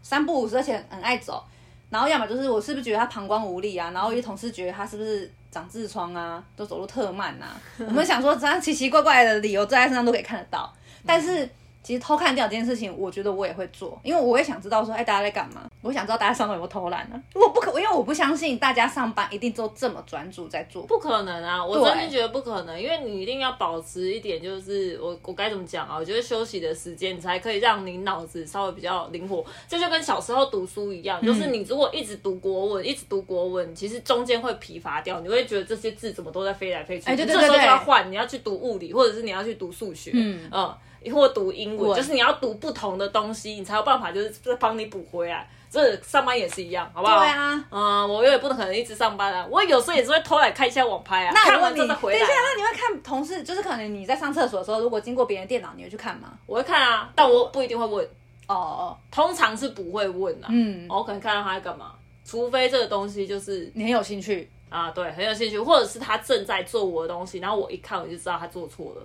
[0.02, 1.44] 三不五时，而且很爱走。
[1.90, 3.92] 然后要么就是我是不是觉得他膀胱无力啊？
[3.92, 6.44] 然后有些同事觉得他是不是长痔疮啊？
[6.56, 7.56] 都走路特慢啊？
[7.80, 10.74] 我们想说这样奇奇怪怪的理由，在他身上都可以看得到。
[11.06, 11.50] 但是
[11.84, 15.70] 其实偷看电脑这件事情，我觉得我也会做，因为我也想知道说，哎，大家在干嘛？
[15.82, 20.84] 我想知道大家上班有没有偷懒呢、我不可，因为我不相信大家上班一定都这么专注在做。
[20.84, 21.66] 不可能啊！
[21.66, 25.98] 我真的觉得不可能，因为你一定要保持一点，就是我我该怎么讲啊？
[25.98, 29.44] 我觉得休息的时间，你才可以让你脑子稍微比较灵活。
[29.68, 37.10] 这就跟小时候读书一样，就是你如果一直读国文，一直读国文，其实中间会疲乏掉，你会觉得这些字怎么都在飞来飞去。
[37.10, 40.76] 哎对对你这时候就要换，你要去读物理，或者是你要去读数学，嗯嗯，
[41.10, 45.50] 或读英文，就是你要读不同的东西，你才有办法就是再帮你补回来。
[45.72, 47.20] 这上班也是一样，好不好？
[47.20, 47.66] 对啊。
[47.72, 52.28] 嗯，我也不可能一直上班啊，我有时候也是会偷来看一下网拍啊，那看完我问你，等之后再回来等。
[52.28, 56.34] 一下，那你会看同事，就是可能你在上厕所的时候，如果经过别人电脑，你会去看吗？
[56.46, 58.06] 我会看啊，但我不一定会问，
[58.48, 60.48] 哦哦，通常是不会问啊。
[60.50, 61.94] 嗯，我可能看到他在干嘛，
[62.26, 64.50] 除非这个东西就是你很有兴趣。
[64.68, 69.02] 啊，对，很有兴趣，或者是他正在做我的东西，然后我一看我就知道他做错了。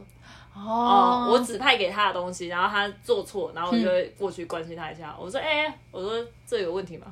[0.57, 1.29] 哦、哦。
[1.31, 5.15] 我指派给他的东西，然后他做错，然后我就会过去关心他一下。
[5.19, 7.07] 我说，哎、我说这有问题吗？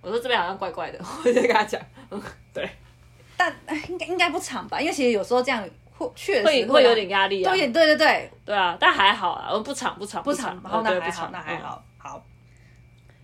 [0.00, 1.80] 我说这边好像怪怪的， 我就跟他讲，
[2.10, 2.22] 嗯，
[2.54, 2.68] 对，
[3.36, 12.24] 但哎应该应该不长吧，因为其实有时候这样会确实会会有点压力啊，对对对对，对啊，但还好啊，我不长不长不长，长，好呃对那还好不长嗯那还好，好，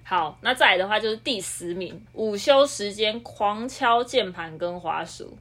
[0.02, 5.38] 好，那再来的话就是第十名，午休时间狂敲键盘跟滑鼠。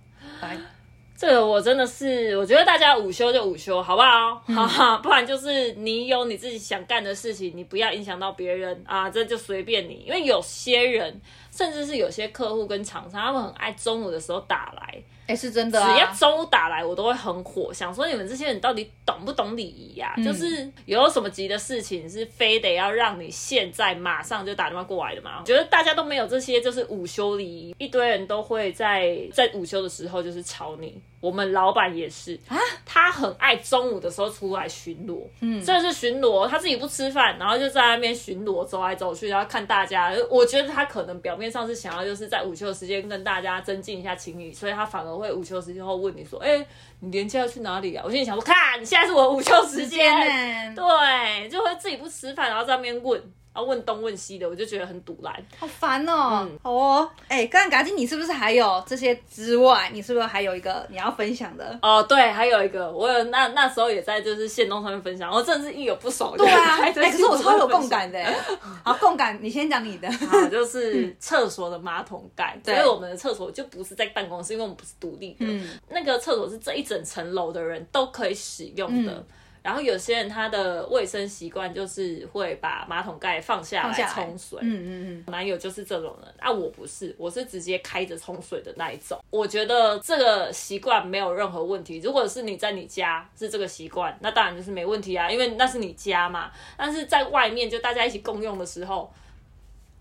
[1.13, 4.36] 来，这个我真的是，我觉得大家午休就午休，好不好？
[4.47, 10.04] 哈哈，不然就是你有你自己想干的事情，你不要影响到别人啊，这就随便你。
[10.06, 11.21] 因为有些人，
[11.56, 20.16] 甚至是有些客户跟厂商，他们很爱中午的时候打来，哎是真的只要啊，中午打来，我都会很火，想说你们这些人到底懂不懂礼仪呀？
[20.18, 25.38] 嗯就是有什么急的事情是非得要让你现在马上就打电话过来的吗？
[25.42, 31.00] 我觉得大家都没有这些，就是午休礼仪，一堆人都会在在午休的时候就是吵你。
[31.24, 40.14] 我们老板也是啊，他很爱中午的时候出来巡逻，嗯，这是巡逻，他自己不吃饭，然后就在那边巡逻，走来走去，然后看大家。
[40.30, 46.58] 我觉得他可能表面上是想要就是在午休的时间跟大家增进一下情谊，所以他反而会午休时间后问你说：“哎、
[47.00, 55.32] 你连假要去哪里啊？”我心里想说：“看，现在是我午休时间，呢，对，就会自己不吃饭，然后在那边问，然后问东问西的，我就觉得很堵然。
[55.58, 56.60] 好烦哦嗯。
[56.63, 61.78] 好哦，哎，刚刚嘎金，你是不是还有这些之外，你是不是还有一个你要分享的？
[61.82, 68.20] 哦，对，还有一个，我有那那时候也在就是线动上面分享，我真的是一有不爽，对啊，还哎，在可是我超有共感的。
[68.20, 68.36] 哎
[68.84, 70.08] 好，共感，你先讲你的。
[70.32, 79.12] 啊，就是厕所的马桶盖，所以我们的厕所就不是在办公室，因为我们不是独立的，嗯那个厕所是这一整层楼的人都可以使用的。
[79.12, 79.26] 嗯
[79.63, 89.17] 然后有些人他的卫生习惯就是会把马桶盖放下来冲水，嗯嗯嗯，男友就是这种人啊，我不是，我是直接开着冲水的那一种。
[89.30, 91.99] 我觉得这个习惯没有任何问题。
[91.99, 96.52] 如果是你在你家是这个习惯，那当然就是没问题啊，因为那是你家嘛。
[96.76, 99.10] 但是在外面就大家一起共用的时候，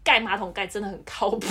[0.02, 1.46] 盖马桶盖真的很靠背，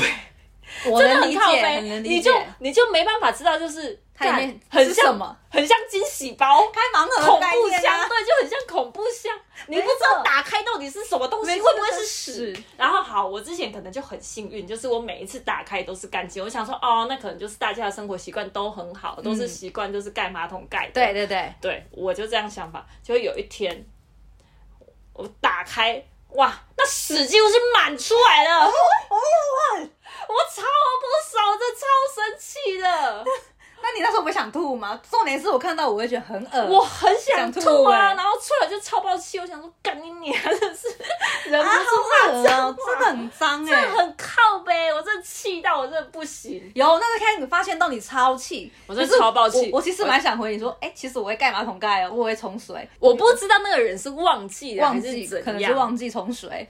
[0.86, 2.34] 我真的能理解，很靠背，很能理解你就。
[2.60, 6.62] 你就没办法知道，就是它里面很像什么，很像惊喜包。
[6.72, 9.36] 开盲盒恐怖箱，对，就很像恐怖箱，
[9.68, 12.64] 你不知道打开到底是什么东西，会不会是屎？
[12.78, 16.44] 然后好，我之前可能就很幸运，就是我每一次打开都是干净。
[16.44, 20.94] 我想说，哦，那可能就是大家的生活习惯都很好，都是习惯就是盖马桶盖的。
[20.94, 22.86] 对对对，对，我就这样想法。
[23.04, 23.86] 就有一天，
[25.14, 28.66] 我打开，哇，那屎几乎是满出来了。
[28.66, 28.72] 我
[30.54, 30.62] 超
[31.02, 33.26] 不爽，这超生气的。
[33.84, 35.02] 那你那时候不会想吐吗？
[35.10, 40.88] 重点是我看到我会觉得很恶我很想想吐吐啊，欸然后出来就超爆气，我想说干你娘，真的是
[41.50, 43.88] 忍不啊，住骂脏话真的很脏真的哎。
[43.90, 46.72] 很靠背，我真的气到我真的不行。
[46.76, 55.76] 有那个开始发现到你超气，我真的可是超爆气我我其实蛮想回你说，哎、其实我会盖马桶盖哦，我会冲水，我不知道那个人是忘记了还是忘记怎可能是样。
[55.76, 56.70] 忘记冲水，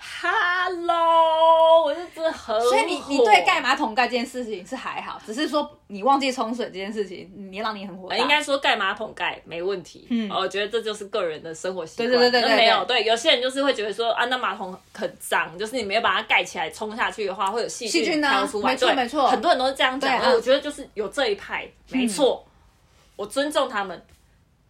[0.00, 2.68] Hello，我就真的很火。
[2.68, 12.08] 所以你你对盖马桶盖这件事情是还好，只是说你忘记冲水这件事情，你让你很火应该说盖马桶盖没问题，嗯，我觉得这就是个人的生活习惯。
[12.08, 18.70] 对对对对对那没有对，有些人就是会觉得说啊，那马桶很脏，就是你没有把它盖起来冲下去的话，会有细细菌啊飘出来。
[18.70, 20.16] 没错对没错很多人都是这样讲。
[20.20, 22.46] 对啊我觉得就是有这一派，没错，
[23.16, 24.00] 我尊重他们，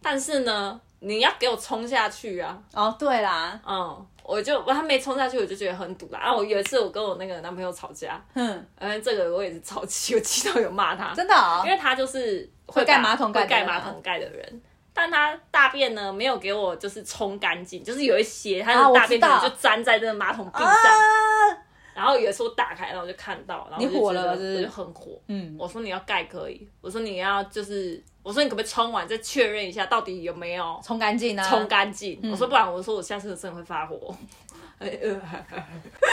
[0.01, 4.05] 但是呢，你要给我冲下去啊，哦，对啦，嗯。
[4.21, 6.19] 我就他没冲下去，我就觉得很堵啦。
[6.19, 14.61] 啊，我有一次我跟我那个男朋友吵架，哼，嗯，这个我也是超气，我气到有骂他，真的、哦因，为他就是会盖把马桶盖盖马桶盖的人。
[14.93, 20.67] 但他大便呢，没有给我就是冲干净，就是有一些他的大便可能就粘在这个马桶壁上。
[20.67, 21.57] 啊，
[21.99, 25.21] 然后有一次我打开，然后我就看到，然后我就你火觉得了是不是我就很火。
[25.27, 32.17] 嗯，我说你要盖可以，我说你要就是，我说你可不可以冲完再确认一下到底有没有冲干净啊，冲干净？
[32.31, 34.15] 我说不然，我说我下次真的会发火。
[34.79, 35.21] 哎呃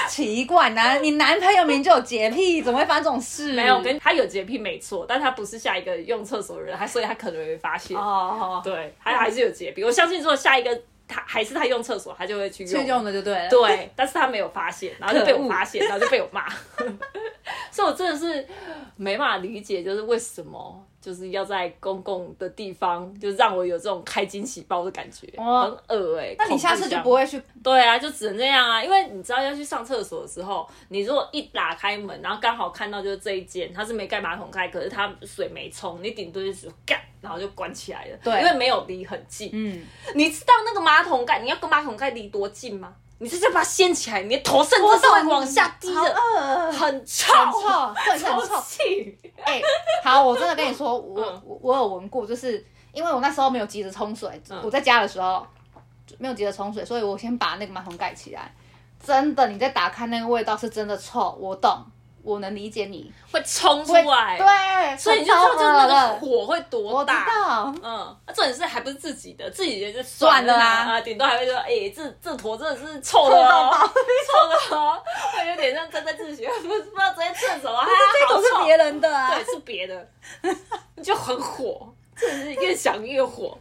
[0.09, 3.53] 奇怪，男你男朋友明明就有洁癖，怎么会发生这种事？
[3.53, 7.96] 没有，跟他有洁癖没错，但他不是下一个用厕所的人，他所以他可能会发现。
[7.96, 9.85] 哦，对，他还是有洁癖。
[9.85, 12.86] 我相信，如果下一个他还是他用厕所，他就会去去用。
[12.86, 13.48] 用的就对了。
[13.48, 16.48] 对， 但是他没有发现，然后就被我发现，然后就被我骂。
[17.70, 18.46] 所以我真的是
[18.96, 38.18] 没办法理解，就是为什么就是要在公共的地方，就让我有这种开惊喜包的感觉，哦很恶哎、那你下次就不会去对啊，就只能这样啊，因为你知道要去上厕所的时候，你如果一打开门，然后刚好看到就是这一间，它是没盖马桶盖，可是它水没冲，你顶多就是干，然后就关起来了。
[38.24, 39.50] 对因为没有离很近。
[39.52, 42.92] 嗯，你知道那个马桶盖，你要跟马桶盖离多近吗？
[43.18, 46.14] 你就是在把它掀起来，你的头甚至是会往下低好的，
[46.72, 48.62] 很臭，很臭，对，很臭。
[48.62, 49.18] 气。
[49.44, 49.61] 哎、
[50.05, 55.46] 好，我真的跟你说， 我、嗯我我有闻过，就是因为我那时候没有急着冲水，嗯我在家的时候
[56.18, 58.55] 没有急着冲水，所以我先把那个马桶盖起来。
[59.05, 61.85] 真的，你再打开那个味道是真的臭，我懂，
[62.26, 63.12] 我能理解你。
[63.30, 67.26] 会冲出会来，对，所以你就知道就是那个火会多我知大。
[67.26, 70.64] 道，嗯，重点是还不是自己的，自己的就算了啦。
[70.64, 75.02] 啊，顶多还会说，哎、这这坨真的是臭的哦， 臭的哦，
[75.36, 79.34] 会有点像站在自学，不 不知道直接厕所啊，这都是别人的啊。
[79.34, 80.08] 对，是别的，
[81.02, 81.86] 就很火，
[82.16, 83.58] 真的是越想越火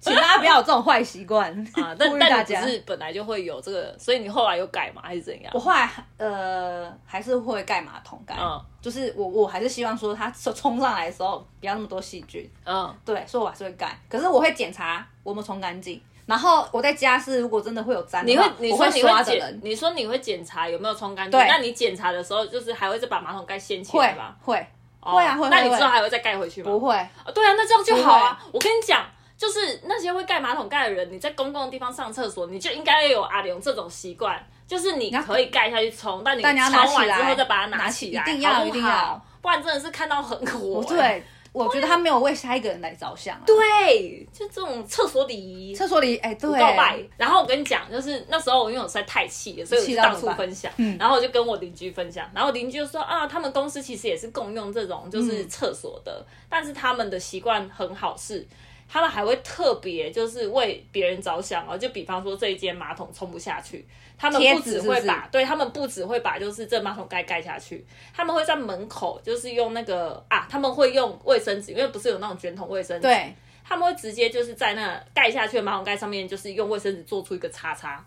[0.00, 1.94] 请大家不要有这种坏习惯 啊！
[1.98, 2.60] 但但你不家。
[2.66, 5.02] 是本来就会有这个，所以你后来有改吗？
[5.04, 5.58] 还是怎样我？
[5.60, 13.96] 后来呃还是会盖马桶盖，嗯就是我我还是希望说它冲上来的时候不要那么多细菌，嗯，对，所以我还是会盖。
[14.08, 21.38] 可是我会检查我有没有冲干净，然后我在家是如果真的会有沾的你会你说你会检你说你会检查有没有冲干净？
[21.38, 24.34] 对那你检查的时候，就是还会再把马桶盖掀起来吗？
[24.42, 24.56] 会
[25.00, 26.70] 哦会啊会会那你会之后还会再盖回去吗？
[26.70, 26.94] 不会？
[27.24, 28.40] 哦对啊，那这样就好啊。
[28.52, 29.04] 我跟你讲，
[29.42, 40.86] 就是那些会盖马桶盖的人，你在公共的地方上厕所，你就应该要有阿玲这种习惯，就是你可以盖下去冲，但你冲完之后再把它拿起来，起一定要一定要不然真的是看到很火、欸。
[40.86, 43.42] 对，我觉得他没有为下一个人来着想啊。
[43.44, 45.74] 对，就这种厕所礼仪。
[45.74, 58.46] 厕所里，哎，对，告白，然后我跟你讲，就是那时候我因为我实在太气了，所以我就到处分享，嗯然后我就跟我邻居分享，然后邻居就说啊，他们公司其实也是共用这种嗯就是厕所的，但是他们的习惯很好是。
[58.92, 63.82] 他们还会特别就是为别人着想哦，就比方说这一间马桶冲不下去，
[64.18, 67.82] 他们不只会把对他们不只会把就是这马桶盖盖下去，
[68.14, 78.04] 他们会在门口就是用那个啊，他们会用卫生纸，因为不是有那种卷筒卫生纸，对，他们会直接就是在那盖下去的马桶盖上面，就是用卫生纸做出一个叉叉，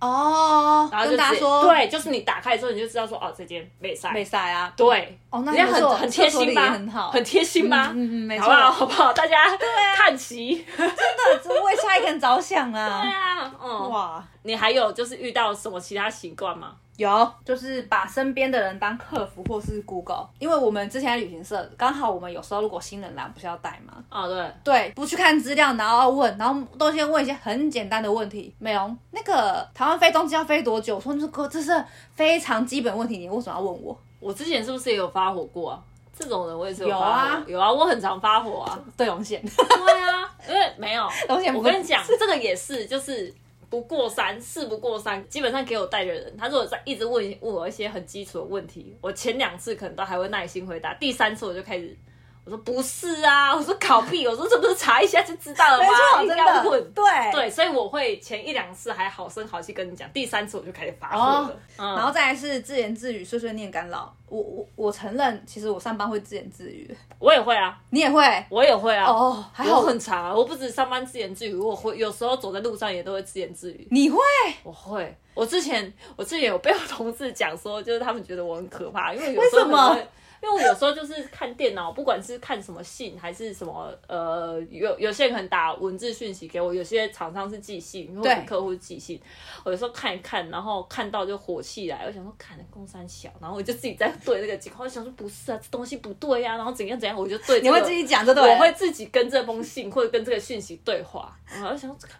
[0.00, 7.90] 哦，然后就直接跟大家说，，对，就是你打开之后你就知道说哦，这间没塞，没塞啊，对，哦，那人家不错很很贴厕所里心吧，很好，很贴心吧？
[7.94, 8.60] 嗯嗯好不好？
[8.60, 9.12] 错好不好？
[9.12, 10.64] 大家对看齐。
[10.76, 13.40] 真的只为下一个人着想啊 对啊。
[13.40, 16.72] 啊，嗯，哇，你还有就是遇到什么其他习惯吗？
[16.96, 23.94] 有，就是把身边的人当客服或是 Google，因为我们之前在旅行社，刚好我们有时候如果新人来，不是要带吗？
[24.10, 28.54] 哦，对，对，不去看资料，然后要问，然后都先问一些很简单的问题。
[28.58, 30.96] 美容，那个台湾飞东京要飞多久？
[30.96, 31.84] 我说这个这是
[32.14, 33.98] 非常基本问题，你为什么要问我？
[34.20, 35.80] 我之前是不是也有发火过啊？
[36.16, 38.78] 这种人我也是有啊有啊，我很常发火啊。
[38.96, 43.34] 对龙线，对啊，因为没有， 龙线我跟你讲，这个也是，就是
[43.74, 45.28] 不过三，事不过三。
[45.28, 51.96] 基本上给我带的人，他如果在一直问问我一些很基础的问题，我前两次可能都还会耐心回答，第三次我就开始，
[52.44, 55.84] 我说不是啊，我说考屁， 我说这不是查一下就知道了吗？
[55.84, 61.56] 没错，硬真的，对对，所以我会前一两次还好声好气跟你讲，第三次我就开始发火哦了。
[61.78, 64.14] 嗯然后再来是自言自语、碎碎念干扰。
[64.28, 69.06] 我我我承认，其实我上班会自言自语，我也会啊，你也会我也会啊。
[69.06, 73.86] 哦，还好我很长啊，我不止上班自言自语，我会有时候走在路上也都会自言自语。
[73.90, 74.18] 你会
[74.62, 79.98] 我会，我之前我之前有被我同事讲说，就是他们觉得我很可怕，因为有为时候什么？
[80.44, 89.18] 因为我有时候就是看电脑，不管是看什么信还是什么，呃，有有些人可能打文字讯息给我，有些厂商是寄信，或者对客户寄信，
[89.64, 98.52] 我有时候看一看，然后看到就火气来，我想说看的公三小，然后我就自己在对那个情况，我想说不是啊，这东西不对呀、然后怎样怎样，我就对、这个，你会自己讲，对不对？
[98.52, 102.14] 我会自己跟这封信或者跟这个讯息对话，然后我就想说这个，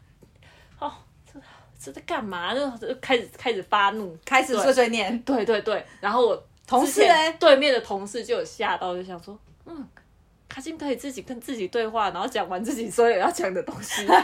[0.79, 0.91] 哦，
[1.31, 1.39] 这
[1.79, 2.55] 这在干嘛？
[2.55, 5.21] 就就开始开始发怒，对开始碎碎念。
[5.21, 9.87] 对对对，然后我同事嘞对面的同事就有吓到，就想说，嗯，
[10.49, 14.07] 卡金可以自己跟自己对话，然后讲完自己所有要讲的东西。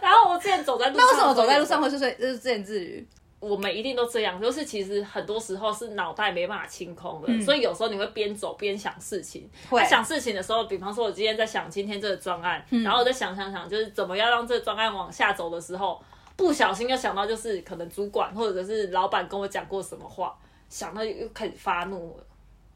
[0.00, 3.06] 然后我之前走在路上，那为什么走在路上会碎碎就是自言自语？
[3.38, 9.48] 我们一定都这样，就是其实很多时候是脑袋没办法清空的，嗯所以有时候你会边走边想事情。
[9.88, 16.02] 想事情的时候，比方说我今天在想今天这个专案，嗯然后我在想想想，就是怎么样让这个专案往下走的时候，
[16.36, 20.36] 不小心又想到就是可能主管或者是老板跟我讲过什么话，
[20.68, 22.24] 想到又又开始发怒了。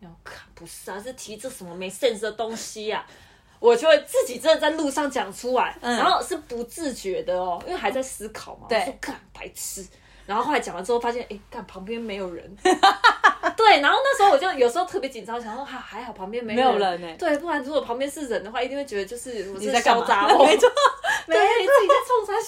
[0.01, 3.07] 然后看不是啊，是提这什么没 sense 的东西啊。
[3.59, 8.67] 我就会自己真的在路上讲出来，嗯然后是不自觉的哦，因为还在思考嘛。
[8.67, 9.87] 对我说干白痴，
[10.25, 12.57] 然后后来讲完之后发现，哎，干旁边没有人。
[13.55, 20.67] 对，然后那时候我就有时候特别紧张，想说哈还好旁边没没有人欸对，不然如果旁边是人的话，一定会觉得就是我是在干嘛小杂货， 没错，
[21.27, 22.41] 对，自己在冲他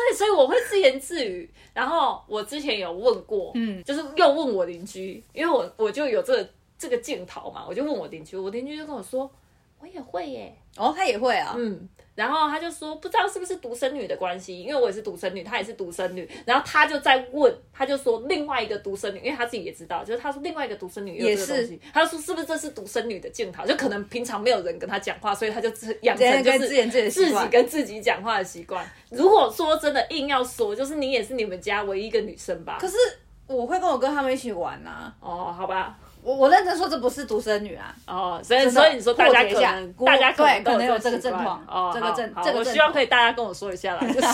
[0.00, 0.10] 小。
[0.10, 1.50] 对，所以我会自言自语。
[1.72, 9.30] 然后我之前有问过，嗯就是又问我邻居，因为我我就有这个这个镜头嘛，我就问我邻居，我邻居就跟我说，
[9.78, 11.54] 我也会耶，哦，他也会啊。
[11.56, 11.88] 嗯，
[12.20, 26.68] 然后他就说不知道是不是独生女的关系，因为我也是独生女，她也是独生女，然后他就在问，他就说另外一个独生女，因为他自己也知道，就是他说另外一个独生女也有这个也东西，他就说是不是这是独生女的镜头，就可能平常没有人跟他讲话，所以他就自养成就是
[27.10, 28.86] 自己跟自己讲话的习惯。
[29.08, 32.76] 如果说真的硬要说，就是你也是你们家唯一一个女生吧？
[32.78, 32.96] 可是
[33.46, 35.98] 我会跟我哥他们一起玩呐、哦，好吧。
[36.22, 37.94] 我我认真说，这不是独生女啊。
[38.06, 44.32] 哦，所以所以你说大家可能大家可能可能有这个症状哦，这个症这个我希望可以大家跟我说一下啦， 就是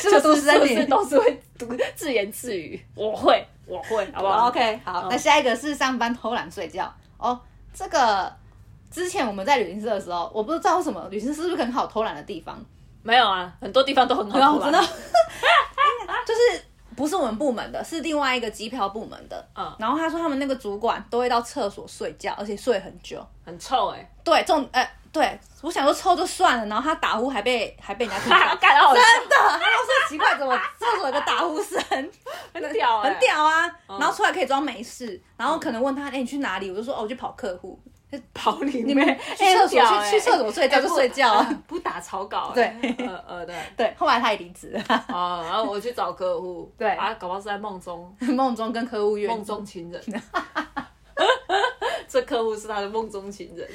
[0.00, 0.84] 是不是独生女？
[0.86, 2.80] 都是会独自言自语？
[2.94, 6.92] 我会，我会，好不好 OK，好，那下一个是上班偷懒睡觉。
[7.18, 7.38] 哦，
[7.74, 8.32] 这个
[8.90, 12.58] 之前我们在旅行社的时候，我不知道为什么旅行社是不是很好偷懒的地方，
[13.02, 14.88] 没有啊，很多地方都很好偷懒真的
[16.26, 16.62] 就是
[16.98, 19.48] 不是我们部门的，是另外一个机票部门的。
[19.54, 23.24] 嗯然后他说他们那个主管都会到厕所睡觉，而且睡很久。
[23.46, 28.38] 很臭哎，对，这种哎、对我想说臭就算了，然后他打呼还被还被人家听到，
[28.94, 31.80] 真的，他就说奇怪，怎么厕所有个打呼声？
[32.52, 33.70] 很屌哎，很屌啊！
[33.86, 36.70] 然后出来可以装没事，然后可能问他，哎、你去哪里？
[36.70, 37.80] 我就说，哦，我去跑客户。
[38.32, 42.64] 跑里面去厕所欸去去厕所睡觉就睡觉不 不打草稿对。
[42.64, 44.70] 哎，呃呃对， 对，后来他也离职。
[44.70, 46.88] 了，哦，然后我去找客户， 对。
[46.92, 48.14] 啊，搞不好是在梦中。
[48.20, 49.28] 梦中跟客户约。
[49.28, 50.02] 梦中情人，
[52.08, 53.68] 这客户是他的梦中情人，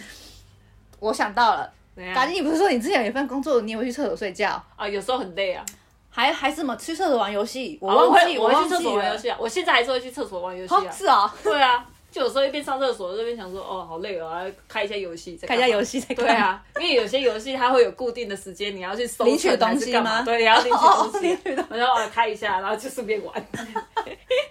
[1.00, 1.72] 我想到了，
[2.16, 4.62] 反正，你不是说你之前有一份工作，你也会去厕所睡觉？
[4.76, 5.64] 啊，有时候很累啊，
[6.10, 6.76] 还还什么？
[6.78, 7.78] 去厕所玩游戏？
[7.80, 9.18] 我忘记，我会去厕所玩游了。
[9.20, 16.18] 戏啊，我现在还是会去厕所玩游戏啊，哦是啊，对啊，就有时候一边上厕所这边想说，哦，好累哦，来开一下游戏，再看一下游戏再看。
[16.18, 23.34] 对，啊，因为有些游戏它会有固定的时间，你要去收领取东西吗干嘛对，你要领取东哦西领取东，然后呃开一下，然后就顺便玩。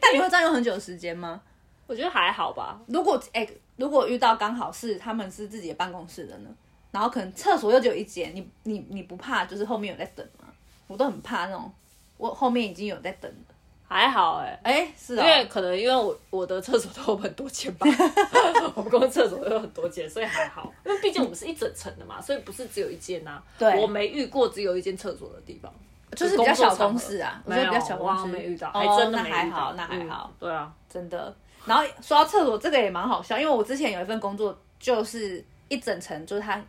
[0.01, 1.41] 但你会占用很久的时间吗？
[1.87, 6.51] 我觉得还好吧，如果哎、如果遇到刚好是他们是自己的办公室的呢，
[6.91, 10.49] 然后可能厕所又只有一间，你你你不怕就是后面有在等吗？
[10.89, 11.73] 我都很怕那种，
[12.17, 13.52] 我后面已经有在等了。
[13.93, 17.87] 还好哎、哎、是哦，因为可能因为我我的厕所都有很多间吧，
[18.75, 20.73] 我们公司厕所都有很多间，所以还好。
[20.85, 23.79] 因为毕竟我们是一整层的嘛，所以不是只有一间呐、对。
[23.81, 25.73] 我没遇过只有一间厕所的地方，
[26.17, 28.27] 就是比较小公司啊，我没有觉得比较小公司。
[28.27, 29.25] 没遇到，哦还真的那。
[29.25, 31.35] 还好，那还嗯好，对啊，真的。
[31.65, 36.61] 然后说到厕所，这个也蛮好笑，因为我之前有一份工作，就是一整层就是它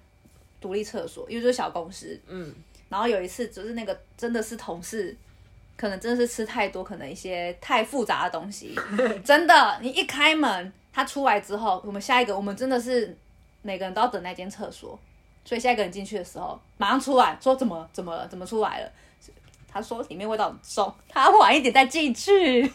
[0.62, 2.20] 独立厕所，因为就是小公司。
[2.28, 2.54] 嗯，
[2.90, 5.16] 然后有一次就是那个真的是同事，
[5.84, 8.74] 可能真的是吃太多，可能一些太复杂的东西，
[9.22, 13.18] 真的，你一开门，他出来之后，我们下一个我们真的是
[13.62, 14.98] 每个人都要等那间厕所，
[15.44, 18.90] 所以下一个人进去的时候，马上出来说怎么怎么了，怎么出来了。
[19.68, 22.72] 他说里面味道很重，他晚一点再进去。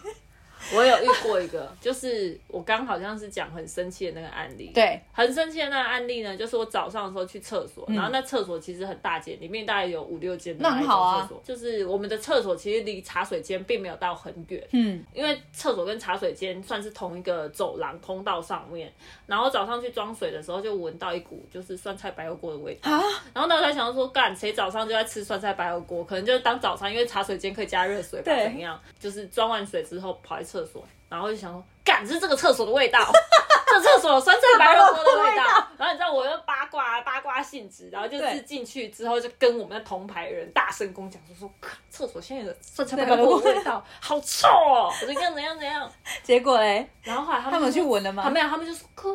[0.75, 4.71] 我有遇过一个，就是我刚好像是讲很生气的那个案例。
[4.75, 11.43] 对，很生气的那个案例呢，就是我早上的时候去厕所，然后那厕所其实很大间，里面大概有五六间的那种好啊厕所。
[11.45, 18.93] 就是我们的厕所其实离茶水间并没有到很远，嗯，因为厕所跟茶水间算是同一个走廊通道上面。
[19.27, 22.91] 然后早上去装水的时候，就闻到一股就是酸菜白肉锅的味道。
[22.91, 23.03] 啊，
[23.35, 26.05] 然后那时候才想说，干谁早上就在吃酸菜白肉锅？
[26.05, 28.81] 可能就是当早餐，因为茶水间可以加热水吧，对怎样？
[28.99, 32.99] 就是装完水之后跑去厕所，然后就想说，干是这个厕所的味道，
[33.69, 35.45] 这厕所有酸菜白肉锅的味道。
[35.79, 41.49] 然后你知道我又八卦八卦性质，然后就是进去之后就跟我们的同牌人大声公讲，就说，
[41.89, 44.93] 厕所现在有酸菜白肉锅的味道， 好臭哦！
[45.03, 45.91] 我就这样怎样怎样。
[46.23, 48.31] 结果嘞，然后后来他们他们去闻了吗他？
[48.31, 49.09] 没有，他们就说可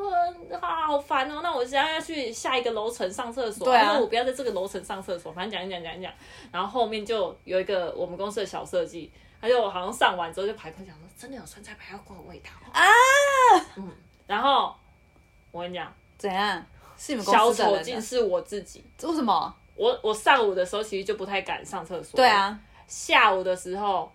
[0.62, 1.42] 啊，好烦哦。
[1.44, 6.12] 那我现在要去下一个楼层上厕所，对啊我不要在这个楼层上厕所，反正讲一讲讲一讲。
[6.52, 9.12] 然后后面就有一个我们公司的小设计，
[9.42, 12.82] 他就好像上完之后就排空讲说，真的有酸菜白肉锅的味道啊，
[13.78, 13.91] 嗯，
[14.28, 14.76] 然后
[15.51, 16.66] 我跟你讲，怎样？
[16.97, 17.80] 是你们小公司的人啊？
[17.80, 18.84] 丑竟是我自己。
[19.01, 19.55] 为什么？
[19.76, 24.11] 我我上午的时候其实就不太敢上厕所，对，啊，下午的时候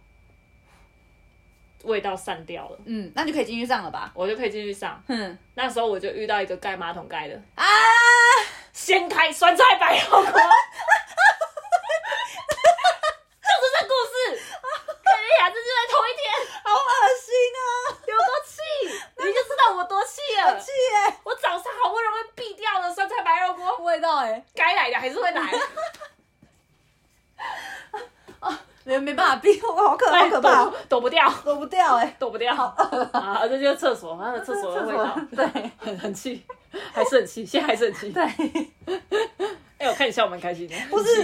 [1.84, 4.12] 味道散掉了，嗯，那就可以进去上了吧？
[4.14, 5.02] 我就可以进去上。
[5.08, 7.64] 哼，那时候我就遇到一个盖马桶盖的，啊，
[8.72, 10.36] 掀开酸菜白肉锅， 就是
[13.80, 14.42] 这故事。
[15.02, 16.22] 跟你俩这就在同一天，
[16.62, 16.84] 好恶
[17.18, 17.62] 心啊！
[18.06, 18.54] 有多气，
[19.16, 20.60] 你就知道我多气了。
[20.60, 25.42] 气耶，我早上好不容易避掉了酸菜白肉锅，味道哎，该来的还是会来。
[28.84, 32.16] 没没办法避，我好可好可怕躲，躲不掉， 躲不掉哎。
[32.18, 32.54] 躲不掉。
[33.12, 36.44] 啊， 这就是厕所，它的厕所的味道，对很 很气，
[36.92, 38.10] 还是很气，现在还是很气。
[38.10, 38.22] 对，
[39.78, 41.22] 哎，我看你笑蛮开心的，不是，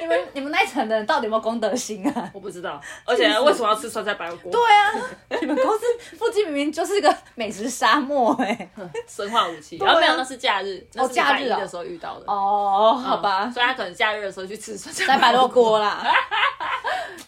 [0.00, 2.30] 你们你们那一层的人到底有没有公德心啊？
[2.34, 4.52] 我不知道，而且为什么要吃酸菜白肉锅？
[4.52, 8.68] 对啊，你们公司附近明明就是个美食沙漠哎。
[9.08, 12.24] 生化武器，然后没有，那是假日，那是假日的时候遇到的。
[12.30, 16.04] 哦，嗯好吧，所以他可能假日的时候去吃酸菜白肉锅啦。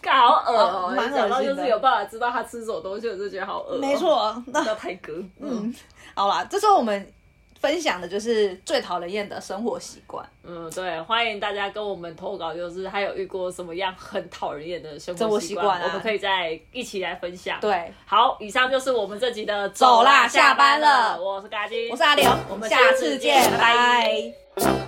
[0.07, 3.77] 干好恶哦、哦蛮恶心的讲到就是有办法知道他吃什么东西，我就觉得好恶、哦。
[3.77, 5.13] 没，错，那叫泰哥。
[5.41, 5.75] 嗯
[6.15, 7.13] 好啦，这时候我们
[7.59, 10.25] 分享的就是最讨人厌的生活习惯。
[10.43, 24.86] 嗯，对，欢迎大家跟我们投稿，就是还有遇过什么样很讨人厌的生生活活习惯，啊我们可以再一起来分享。，对，好，以上就是我们这集的走啦下下班了，我是嘎金，我是阿刘，我们下下次见，拜拜。